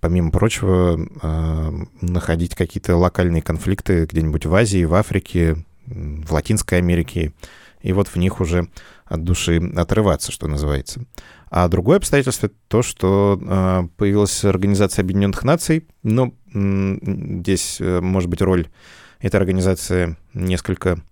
[0.00, 7.32] Помимо прочего, а, находить какие-то локальные конфликты где-нибудь в Азии, в Африке, в Латинской Америке,
[7.82, 8.68] и вот в них уже
[9.04, 11.04] от души отрываться, что называется.
[11.54, 15.86] А другое обстоятельство— то, что э, появилась Организация Объединенных Наций.
[16.02, 18.68] Ну, здесь, э, может быть, роль
[19.20, 21.02] этой организации несколько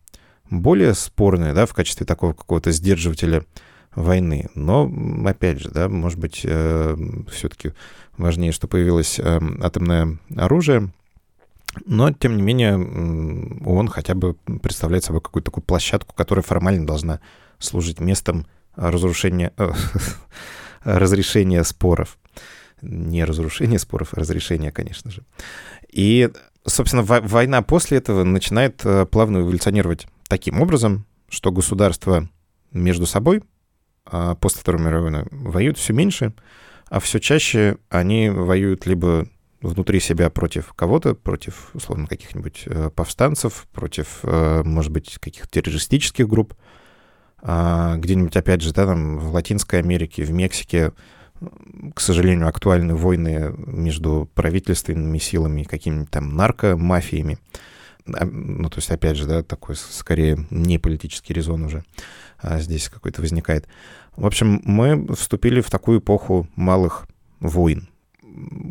[0.48, 3.44] более спорная, да, в качестве такого какого-то сдерживателя
[3.94, 4.48] войны.
[4.54, 4.90] Но,
[5.26, 6.96] опять же, да, может быть, э,
[7.30, 7.74] все-таки
[8.16, 10.90] важнее, что появилось э, атомное оружие.
[11.84, 17.20] Но, тем не менее, ООН хотя бы представляет собой какую-то такую площадку, которая формально должна
[17.58, 19.52] служить местом разрушения,
[20.84, 22.18] разрешения споров.
[22.82, 25.22] Не разрушение споров, а разрешение, конечно же.
[25.90, 26.30] И,
[26.66, 32.28] собственно, война после этого начинает э, плавно эволюционировать таким образом, что государства
[32.72, 33.42] между собой
[34.10, 36.34] а после Второй мировой войны воюют все меньше,
[36.88, 39.28] а все чаще они воюют либо
[39.60, 46.26] внутри себя против кого-то, против, условно, каких-нибудь э, повстанцев, против, э, может быть, каких-то террористических
[46.26, 46.54] групп,
[47.42, 50.92] где-нибудь, опять же, да, там в Латинской Америке, в Мексике,
[51.94, 57.38] к сожалению, актуальны войны между правительственными силами и какими-нибудь там наркомафиями.
[58.12, 61.84] А, ну, то есть, опять же, да, такой скорее не политический резон уже
[62.42, 63.66] а здесь какой-то возникает.
[64.16, 67.06] В общем, мы вступили в такую эпоху малых
[67.38, 67.88] войн,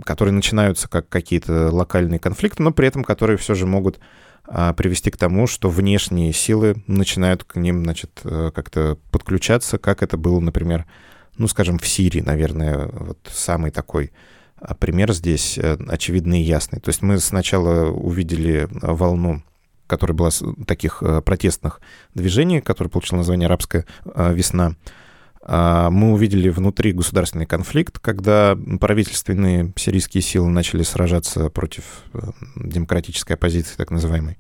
[0.04, 4.02] которые начинаются как какие-то локальные конфликты, но при этом которые все же могут а,
[4.74, 10.18] привести к тому, что внешние силы начинают к ним, значит, э, как-то подключаться, как это
[10.18, 10.86] было, например,
[11.38, 14.12] ну, скажем, в Сирии, наверное, вот самый такой
[14.58, 16.80] а, пример здесь э, очевидный и ясный.
[16.80, 19.44] То есть мы сначала увидели волну
[19.88, 20.30] которая была
[20.68, 21.82] таких э, протестных
[22.14, 24.74] движений, которая получила название «Арабская весна», а,
[25.50, 32.20] мы увидели внутри государственный конфликт, когда правительственные сирийские силы начали сражаться против э,
[32.56, 34.38] демократической оппозиции, так называемой.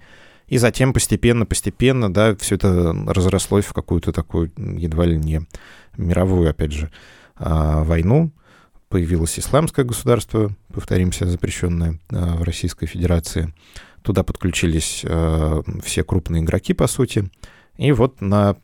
[0.49, 5.47] И затем постепенно-постепенно, да, все это разрослось в какую-то такую едва ли не
[5.97, 6.91] мировую, опять же,
[7.36, 8.32] а, войну.
[8.89, 13.53] Появилось исламское государство, повторимся, запрещенное а, в Российской Федерации.
[14.01, 15.03] Туда подключились
[15.84, 17.30] все крупные игроки, по сути.
[17.78, 18.55] И вот на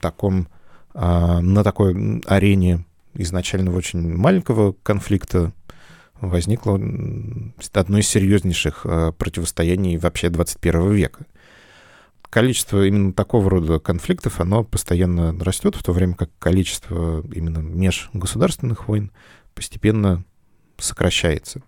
[0.00, 0.55] таком а,
[0.96, 2.84] на такой арене
[3.14, 5.52] изначально очень маленького конфликта
[6.20, 6.74] возникло
[7.72, 11.26] одно из серьезнейших а, противостояний вообще 21 века.
[12.30, 18.88] Количество именно такого рода конфликтов, оно постоянно растет, в то время как количество именно межгосударственных
[18.88, 19.10] войн
[19.54, 20.24] постепенно
[20.78, 21.62] сокращается.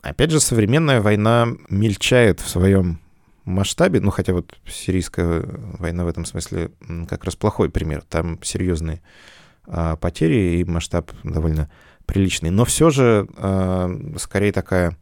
[0.00, 3.00] Опять же, современная война мельчает в своем
[3.44, 5.44] масштабе, ну хотя вот сирийская
[5.78, 6.70] война в этом смысле
[7.08, 9.02] как раз плохой пример, там серьезные
[9.66, 11.70] а, потери и масштаб довольно
[12.06, 14.96] приличный, но все же а, скорее такая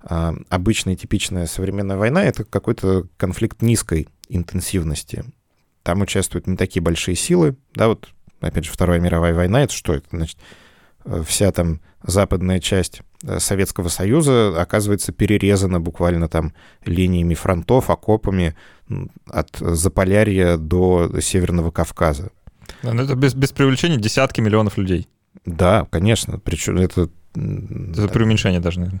[0.00, 5.24] а, обычная типичная современная война это какой-то конфликт низкой интенсивности.
[5.82, 8.08] Там участвуют не такие большие силы, да, вот
[8.40, 10.38] опять же Вторая мировая война, это что это значит?
[11.26, 16.52] Вся там западная часть Э, Советского Союза оказывается перерезана буквально там
[16.84, 18.54] линиями фронтов, окопами
[19.26, 22.30] от Заполярья до Северного Кавказа.
[22.82, 25.08] Ну, это без, без привлечения десятки миллионов людей.
[25.44, 26.38] Да, конечно.
[26.38, 27.08] Причем это...
[27.34, 29.00] Это преуменьшение даже, наверное.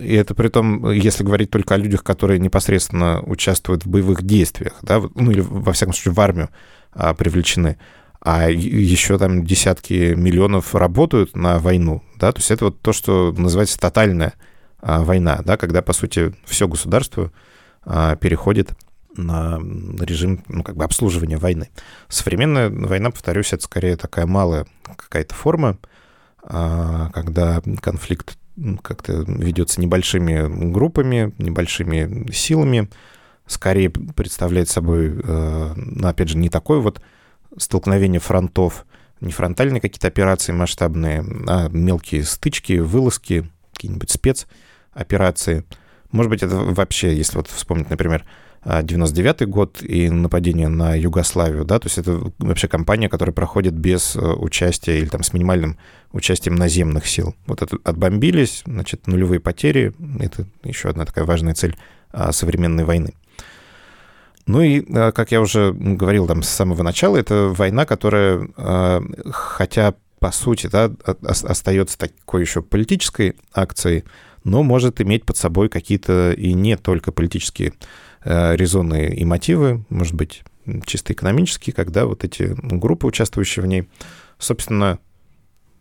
[0.00, 4.74] И это при том, если говорить только о людях, которые непосредственно участвуют в боевых действиях,
[4.82, 6.50] да, ну или, во всяком случае, в армию
[6.92, 7.76] а, привлечены
[8.24, 13.32] а еще там десятки миллионов работают на войну, да, то есть это вот то, что
[13.36, 14.32] называется тотальная
[14.80, 17.30] а, война, да, когда, по сути, все государство
[17.84, 18.72] а, переходит
[19.14, 19.60] на
[20.00, 21.68] режим, ну, как бы обслуживания войны.
[22.08, 24.66] Современная война, повторюсь, это скорее такая малая
[24.96, 25.76] какая-то форма,
[26.42, 28.38] а, когда конфликт
[28.82, 32.88] как-то ведется небольшими группами, небольшими силами,
[33.46, 37.02] скорее представляет собой, э, ну, опять же, не такой вот
[37.56, 38.86] столкновение фронтов,
[39.20, 45.64] не фронтальные какие-то операции масштабные, а мелкие стычки, вылазки, какие-нибудь спецоперации.
[46.10, 48.24] Может быть, это вообще, если вот вспомнить, например,
[48.64, 54.16] 99 год и нападение на Югославию, да, то есть это вообще кампания, которая проходит без
[54.16, 55.76] э, участия или там с минимальным
[56.12, 57.34] участием наземных сил.
[57.46, 61.76] Вот это отбомбились, значит, нулевые потери, это еще одна такая важная цель
[62.10, 63.12] а, современной войны.
[64.46, 69.00] Ну и, э, как я уже говорил там с самого начала, это война, которая, э,
[69.30, 70.90] хотя по сути, да,
[71.22, 74.04] остается такой еще политической акцией,
[74.42, 77.74] но может иметь под собой какие-то и не только политические
[78.24, 80.42] э, резоны и мотивы, может быть,
[80.86, 83.86] чисто экономические, когда вот эти группы, участвующие в ней,
[84.38, 84.98] собственно,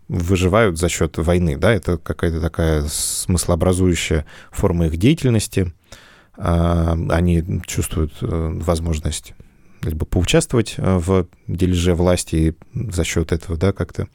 [0.10, 5.74] выживают за счет войны, да, это какая-то такая смыслообразующая форма их деятельности,
[6.36, 9.34] они чувствуют э, возможность
[9.84, 14.08] либо поучаствовать э, в дележе власти и за счет этого, да, как-то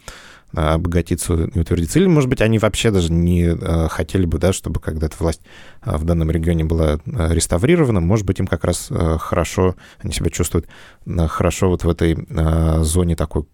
[0.54, 1.98] а, обогатиться и утвердиться.
[1.98, 5.42] Или, может быть, они вообще даже не э, хотели бы, да, чтобы когда-то власть
[5.84, 8.00] в данном регионе была реставрирована.
[8.00, 10.66] Может быть, им как раз хорошо, они себя чувствуют
[11.06, 12.16] хорошо вот в этой
[12.82, 13.44] зоне такой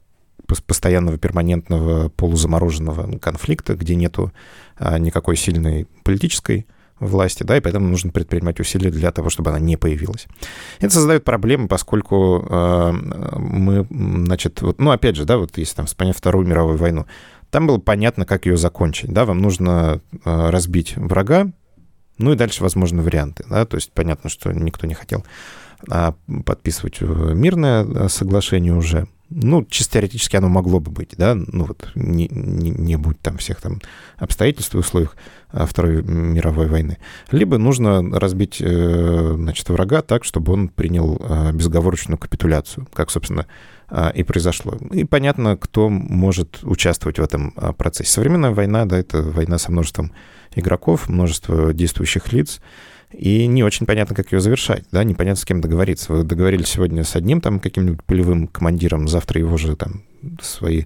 [0.67, 4.33] постоянного перманентного полузамороженного конфликта, где нету
[4.79, 6.67] никакой сильной политической
[7.01, 10.27] власти, да, и поэтому нужно предпринимать усилия для того, чтобы она не появилась.
[10.81, 15.87] Это создает проблемы, поскольку э, мы, значит, вот, ну, опять же, да, вот если там
[15.87, 17.07] вспоминать Вторую мировую войну,
[17.51, 19.13] там было понятно, как ее закончить.
[19.13, 21.53] Да, вам нужно э, разбить врага,
[22.19, 23.45] ну и дальше, возможно, варианты.
[23.49, 23.65] Да?
[23.65, 25.25] То есть понятно, что никто не хотел
[25.91, 26.15] а,
[26.45, 29.09] подписывать э, мирное э, соглашение уже.
[29.31, 33.39] Ну, чисто теоретически оно могло бы быть, да, ну вот не, не, не будь там
[33.39, 33.81] всех там
[34.17, 35.17] обстоятельств и условиях
[35.51, 36.99] а, Второй мировой войны.
[37.31, 41.21] Либо нужно разбить, э, значит, врага так, чтобы он принял
[41.53, 43.47] безоговорочную капитуляцию, как, собственно,
[44.15, 44.77] и произошло.
[44.93, 48.11] И понятно, кто может участвовать в этом процессе.
[48.11, 50.13] Современная война, да, это война со множеством
[50.55, 52.61] игроков, множество действующих лиц,
[53.17, 56.13] и не очень понятно, как ее завершать, да, непонятно, с кем договориться.
[56.13, 60.03] Вы договорились сегодня с одним там каким-нибудь полевым командиром, завтра его же там
[60.41, 60.85] свои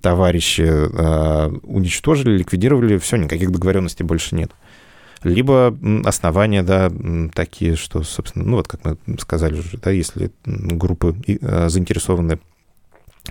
[0.00, 4.52] товарищи э, уничтожили, ликвидировали, все, никаких договоренностей больше нет.
[5.22, 6.90] Либо основания, да,
[7.32, 12.40] такие, что, собственно, ну вот как мы сказали уже, да, если группы э, заинтересованы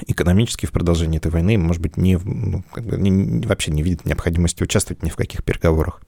[0.08, 4.06] экономически в продолжении этой войны, может быть, не, ну, как бы, не, вообще не видит
[4.06, 6.02] необходимости участвовать ни в каких переговорах.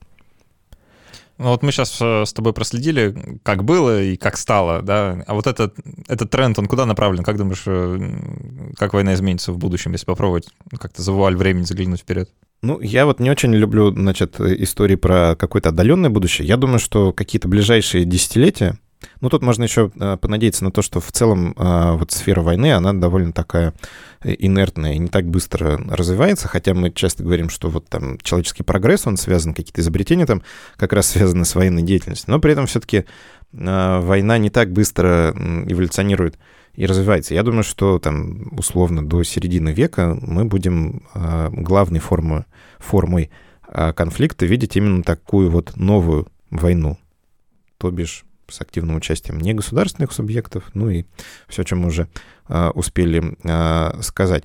[1.36, 5.24] Ну вот мы сейчас э, с тобой проследили, как было и как стало, да.
[5.26, 5.74] А вот этот,
[6.06, 7.24] этот тренд, он куда направлен?
[7.24, 12.00] Как думаешь, э, как война изменится в будущем, если попробовать как-то за вуаль времени заглянуть
[12.00, 12.30] вперед?
[12.62, 16.46] Ну, я вот не очень люблю, значит, истории про какое-то отдаленное будущее.
[16.46, 18.78] Я думаю, что какие-то ближайшие десятилетия
[19.20, 22.72] ну, тут можно еще э, понадеяться на то, что в целом э, вот сфера войны,
[22.72, 23.72] она довольно такая
[24.22, 29.06] инертная и не так быстро развивается, хотя мы часто говорим, что вот там человеческий прогресс,
[29.06, 30.42] он связан, какие-то изобретения там
[30.76, 33.04] как раз связаны с военной деятельностью, но при этом все-таки
[33.52, 36.38] э, война не так быстро эволюционирует
[36.74, 37.34] и развивается.
[37.34, 41.04] Я думаю, что там условно до середины века мы будем
[41.52, 42.44] главной формой,
[42.80, 43.30] формой
[43.94, 46.98] конфликта видеть именно такую вот новую войну,
[47.78, 51.04] то бишь с активным участием негосударственных субъектов, ну и
[51.48, 52.08] все, о чем мы уже
[52.46, 54.44] а, успели а, сказать.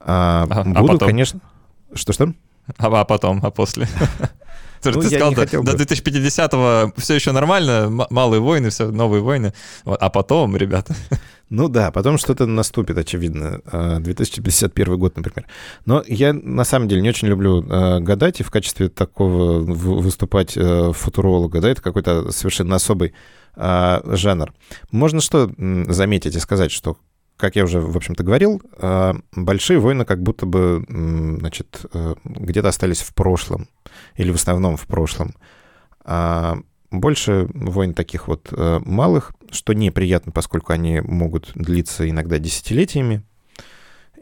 [0.00, 1.08] А, а, будут, а потом?
[1.08, 1.40] конечно...
[1.92, 2.34] Что-что?
[2.78, 3.88] А, а потом, а после?
[4.84, 9.54] Ну, ты сказал, до, до 2050-го все еще нормально, малые войны, все, новые войны.
[9.86, 10.94] А потом, ребята.
[11.50, 13.60] Ну да, потом что-то наступит, очевидно.
[14.00, 15.46] 2051 а, год, например.
[15.86, 20.56] Но я на самом деле не очень люблю а, гадать и в качестве такого выступать
[20.56, 21.60] э, футуролога.
[21.60, 23.14] Да, это какой-то совершенно особый
[23.56, 24.52] а, жанр.
[24.90, 25.50] Можно что
[25.88, 26.96] заметить и сказать, что
[27.36, 28.62] как я уже, в общем-то, говорил,
[29.32, 33.68] большие войны как будто бы, значит, э, где-то остались в прошлом,
[34.16, 35.34] или в основном в прошлом.
[36.94, 43.24] Больше войн таких вот э, малых, что неприятно, поскольку они могут длиться иногда десятилетиями,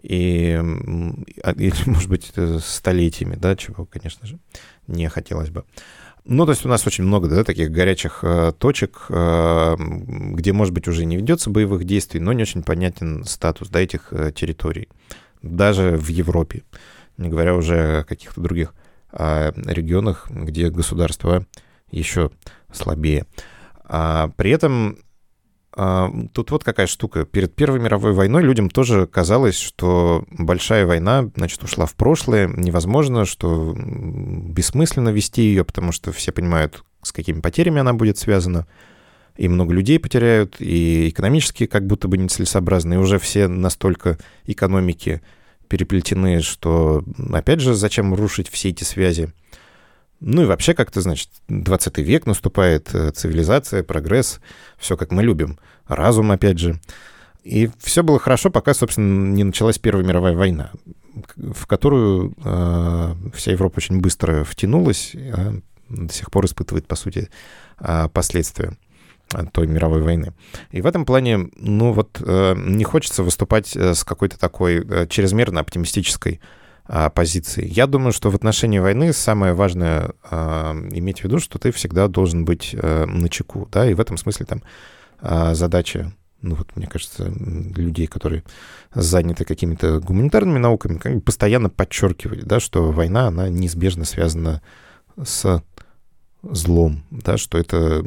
[0.03, 0.59] и,
[1.43, 4.39] а, или, может быть, э, столетиями, да, чего, конечно же,
[4.87, 5.65] не хотелось бы.
[6.25, 10.73] Ну, то есть у нас очень много да, таких горячих э, точек, э, где, может
[10.73, 14.89] быть, уже не ведется боевых действий, но не очень понятен статус да, этих э, территорий,
[15.43, 16.63] даже в Европе,
[17.17, 18.73] не говоря уже о каких-то других
[19.11, 21.45] э, регионах, где государства
[21.91, 22.31] еще
[22.73, 23.27] слабее.
[23.85, 24.99] А при этом
[25.75, 27.25] тут вот какая штука.
[27.25, 33.25] Перед Первой мировой войной людям тоже казалось, что большая война, значит, ушла в прошлое, невозможно,
[33.25, 38.67] что бессмысленно вести ее, потому что все понимают, с какими потерями она будет связана,
[39.37, 45.23] и много людей потеряют, и экономически как будто бы нецелесообразно, и уже все настолько экономики
[45.69, 47.03] переплетены, что,
[47.33, 49.33] опять же, зачем рушить все эти связи.
[50.25, 54.41] Ну и вообще как-то, значит, 20 век наступает, э, цивилизация, прогресс,
[54.79, 55.59] все как мы любим.
[55.89, 56.81] Разум, опять же.
[57.43, 60.71] И все было хорошо, пока, собственно, не началась Первая мировая война,
[61.37, 65.55] в которую э, вся Европа очень быстро втянулась, а
[65.89, 67.29] до сих пор испытывает, по сути,
[67.81, 68.77] э, последствия
[69.53, 70.35] той мировой войны.
[70.71, 75.07] И в этом плане, ну вот, э, не хочется выступать э, с какой-то такой э,
[75.09, 76.41] чрезмерно оптимистической
[76.85, 77.67] позиции.
[77.67, 82.09] Я думаю, что в отношении войны самое важное а, иметь в виду, что ты всегда
[82.09, 84.63] должен быть а, на чеку, да, и в этом смысле там
[85.21, 87.33] а, задача ну вот, мне кажется,
[87.77, 88.43] людей, которые
[88.93, 94.61] заняты какими-то гуманитарными науками, как бы постоянно подчеркивали, да, что война, она неизбежно связана
[95.23, 95.63] с
[96.43, 98.05] злом, да, что это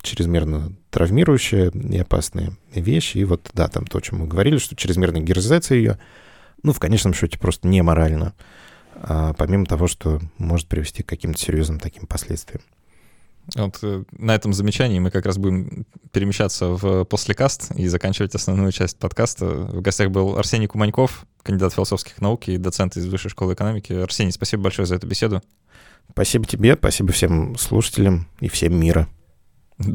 [0.00, 3.14] чрезмерно травмирующая и опасная вещь.
[3.14, 5.98] И вот, да, там то, о чем мы говорили, что чрезмерная героизация ее—
[6.62, 8.34] ну, в конечном счете, просто неморально,
[8.94, 12.62] а, помимо того, что может привести к каким-то серьезным таким последствиям.
[13.54, 18.72] Вот э, на этом замечании мы как раз будем перемещаться в послекаст и заканчивать основную
[18.72, 19.46] часть подкаста.
[19.46, 23.92] В гостях был Арсений Куманьков, кандидат философских наук и доцент из Высшей школы экономики.
[23.92, 25.42] Арсений, спасибо большое за эту беседу.
[26.10, 29.08] Спасибо тебе, спасибо всем слушателям и всем мира.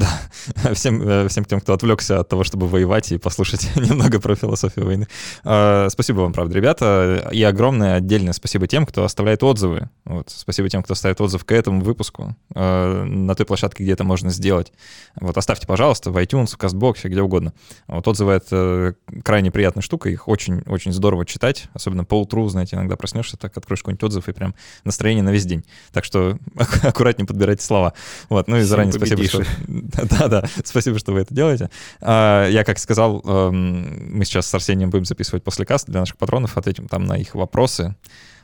[0.54, 4.34] Да, всем, э, всем тем, кто отвлекся от того, чтобы воевать и послушать немного про
[4.34, 5.08] философию войны.
[5.44, 7.28] А, спасибо вам, правда, ребята.
[7.32, 9.90] И огромное отдельное спасибо тем, кто оставляет отзывы.
[10.06, 14.04] Вот, спасибо тем, кто ставит отзыв к этому выпуску а, на той площадке, где это
[14.04, 14.72] можно сделать.
[15.20, 17.52] Вот, оставьте, пожалуйста, в iTunes, в CastBox, где угодно.
[17.86, 22.96] Вот отзывы— это крайне приятная штука, их очень-очень здорово читать, особенно по утру, знаете, иногда
[22.96, 24.54] проснешься, так откроешь какой-нибудь отзыв, и прям
[24.84, 25.64] настроение на весь день.
[25.92, 26.38] Так что
[26.82, 27.92] аккуратнее подбирайте слова.
[28.30, 29.44] Вот, ну и заранее спасибо, что
[30.18, 31.70] Да-да, спасибо, что вы это делаете.
[32.00, 36.16] А, я, как сказал, эм, мы сейчас с Арсением будем записывать после каста для наших
[36.16, 37.96] патронов, ответим там на их вопросы.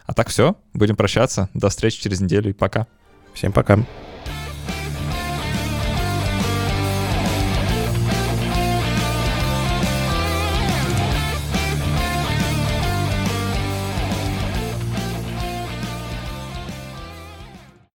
[0.06, 1.48] А так все, будем прощаться.
[1.54, 2.86] До встречи через неделю и пока.
[3.34, 3.78] Всем пока.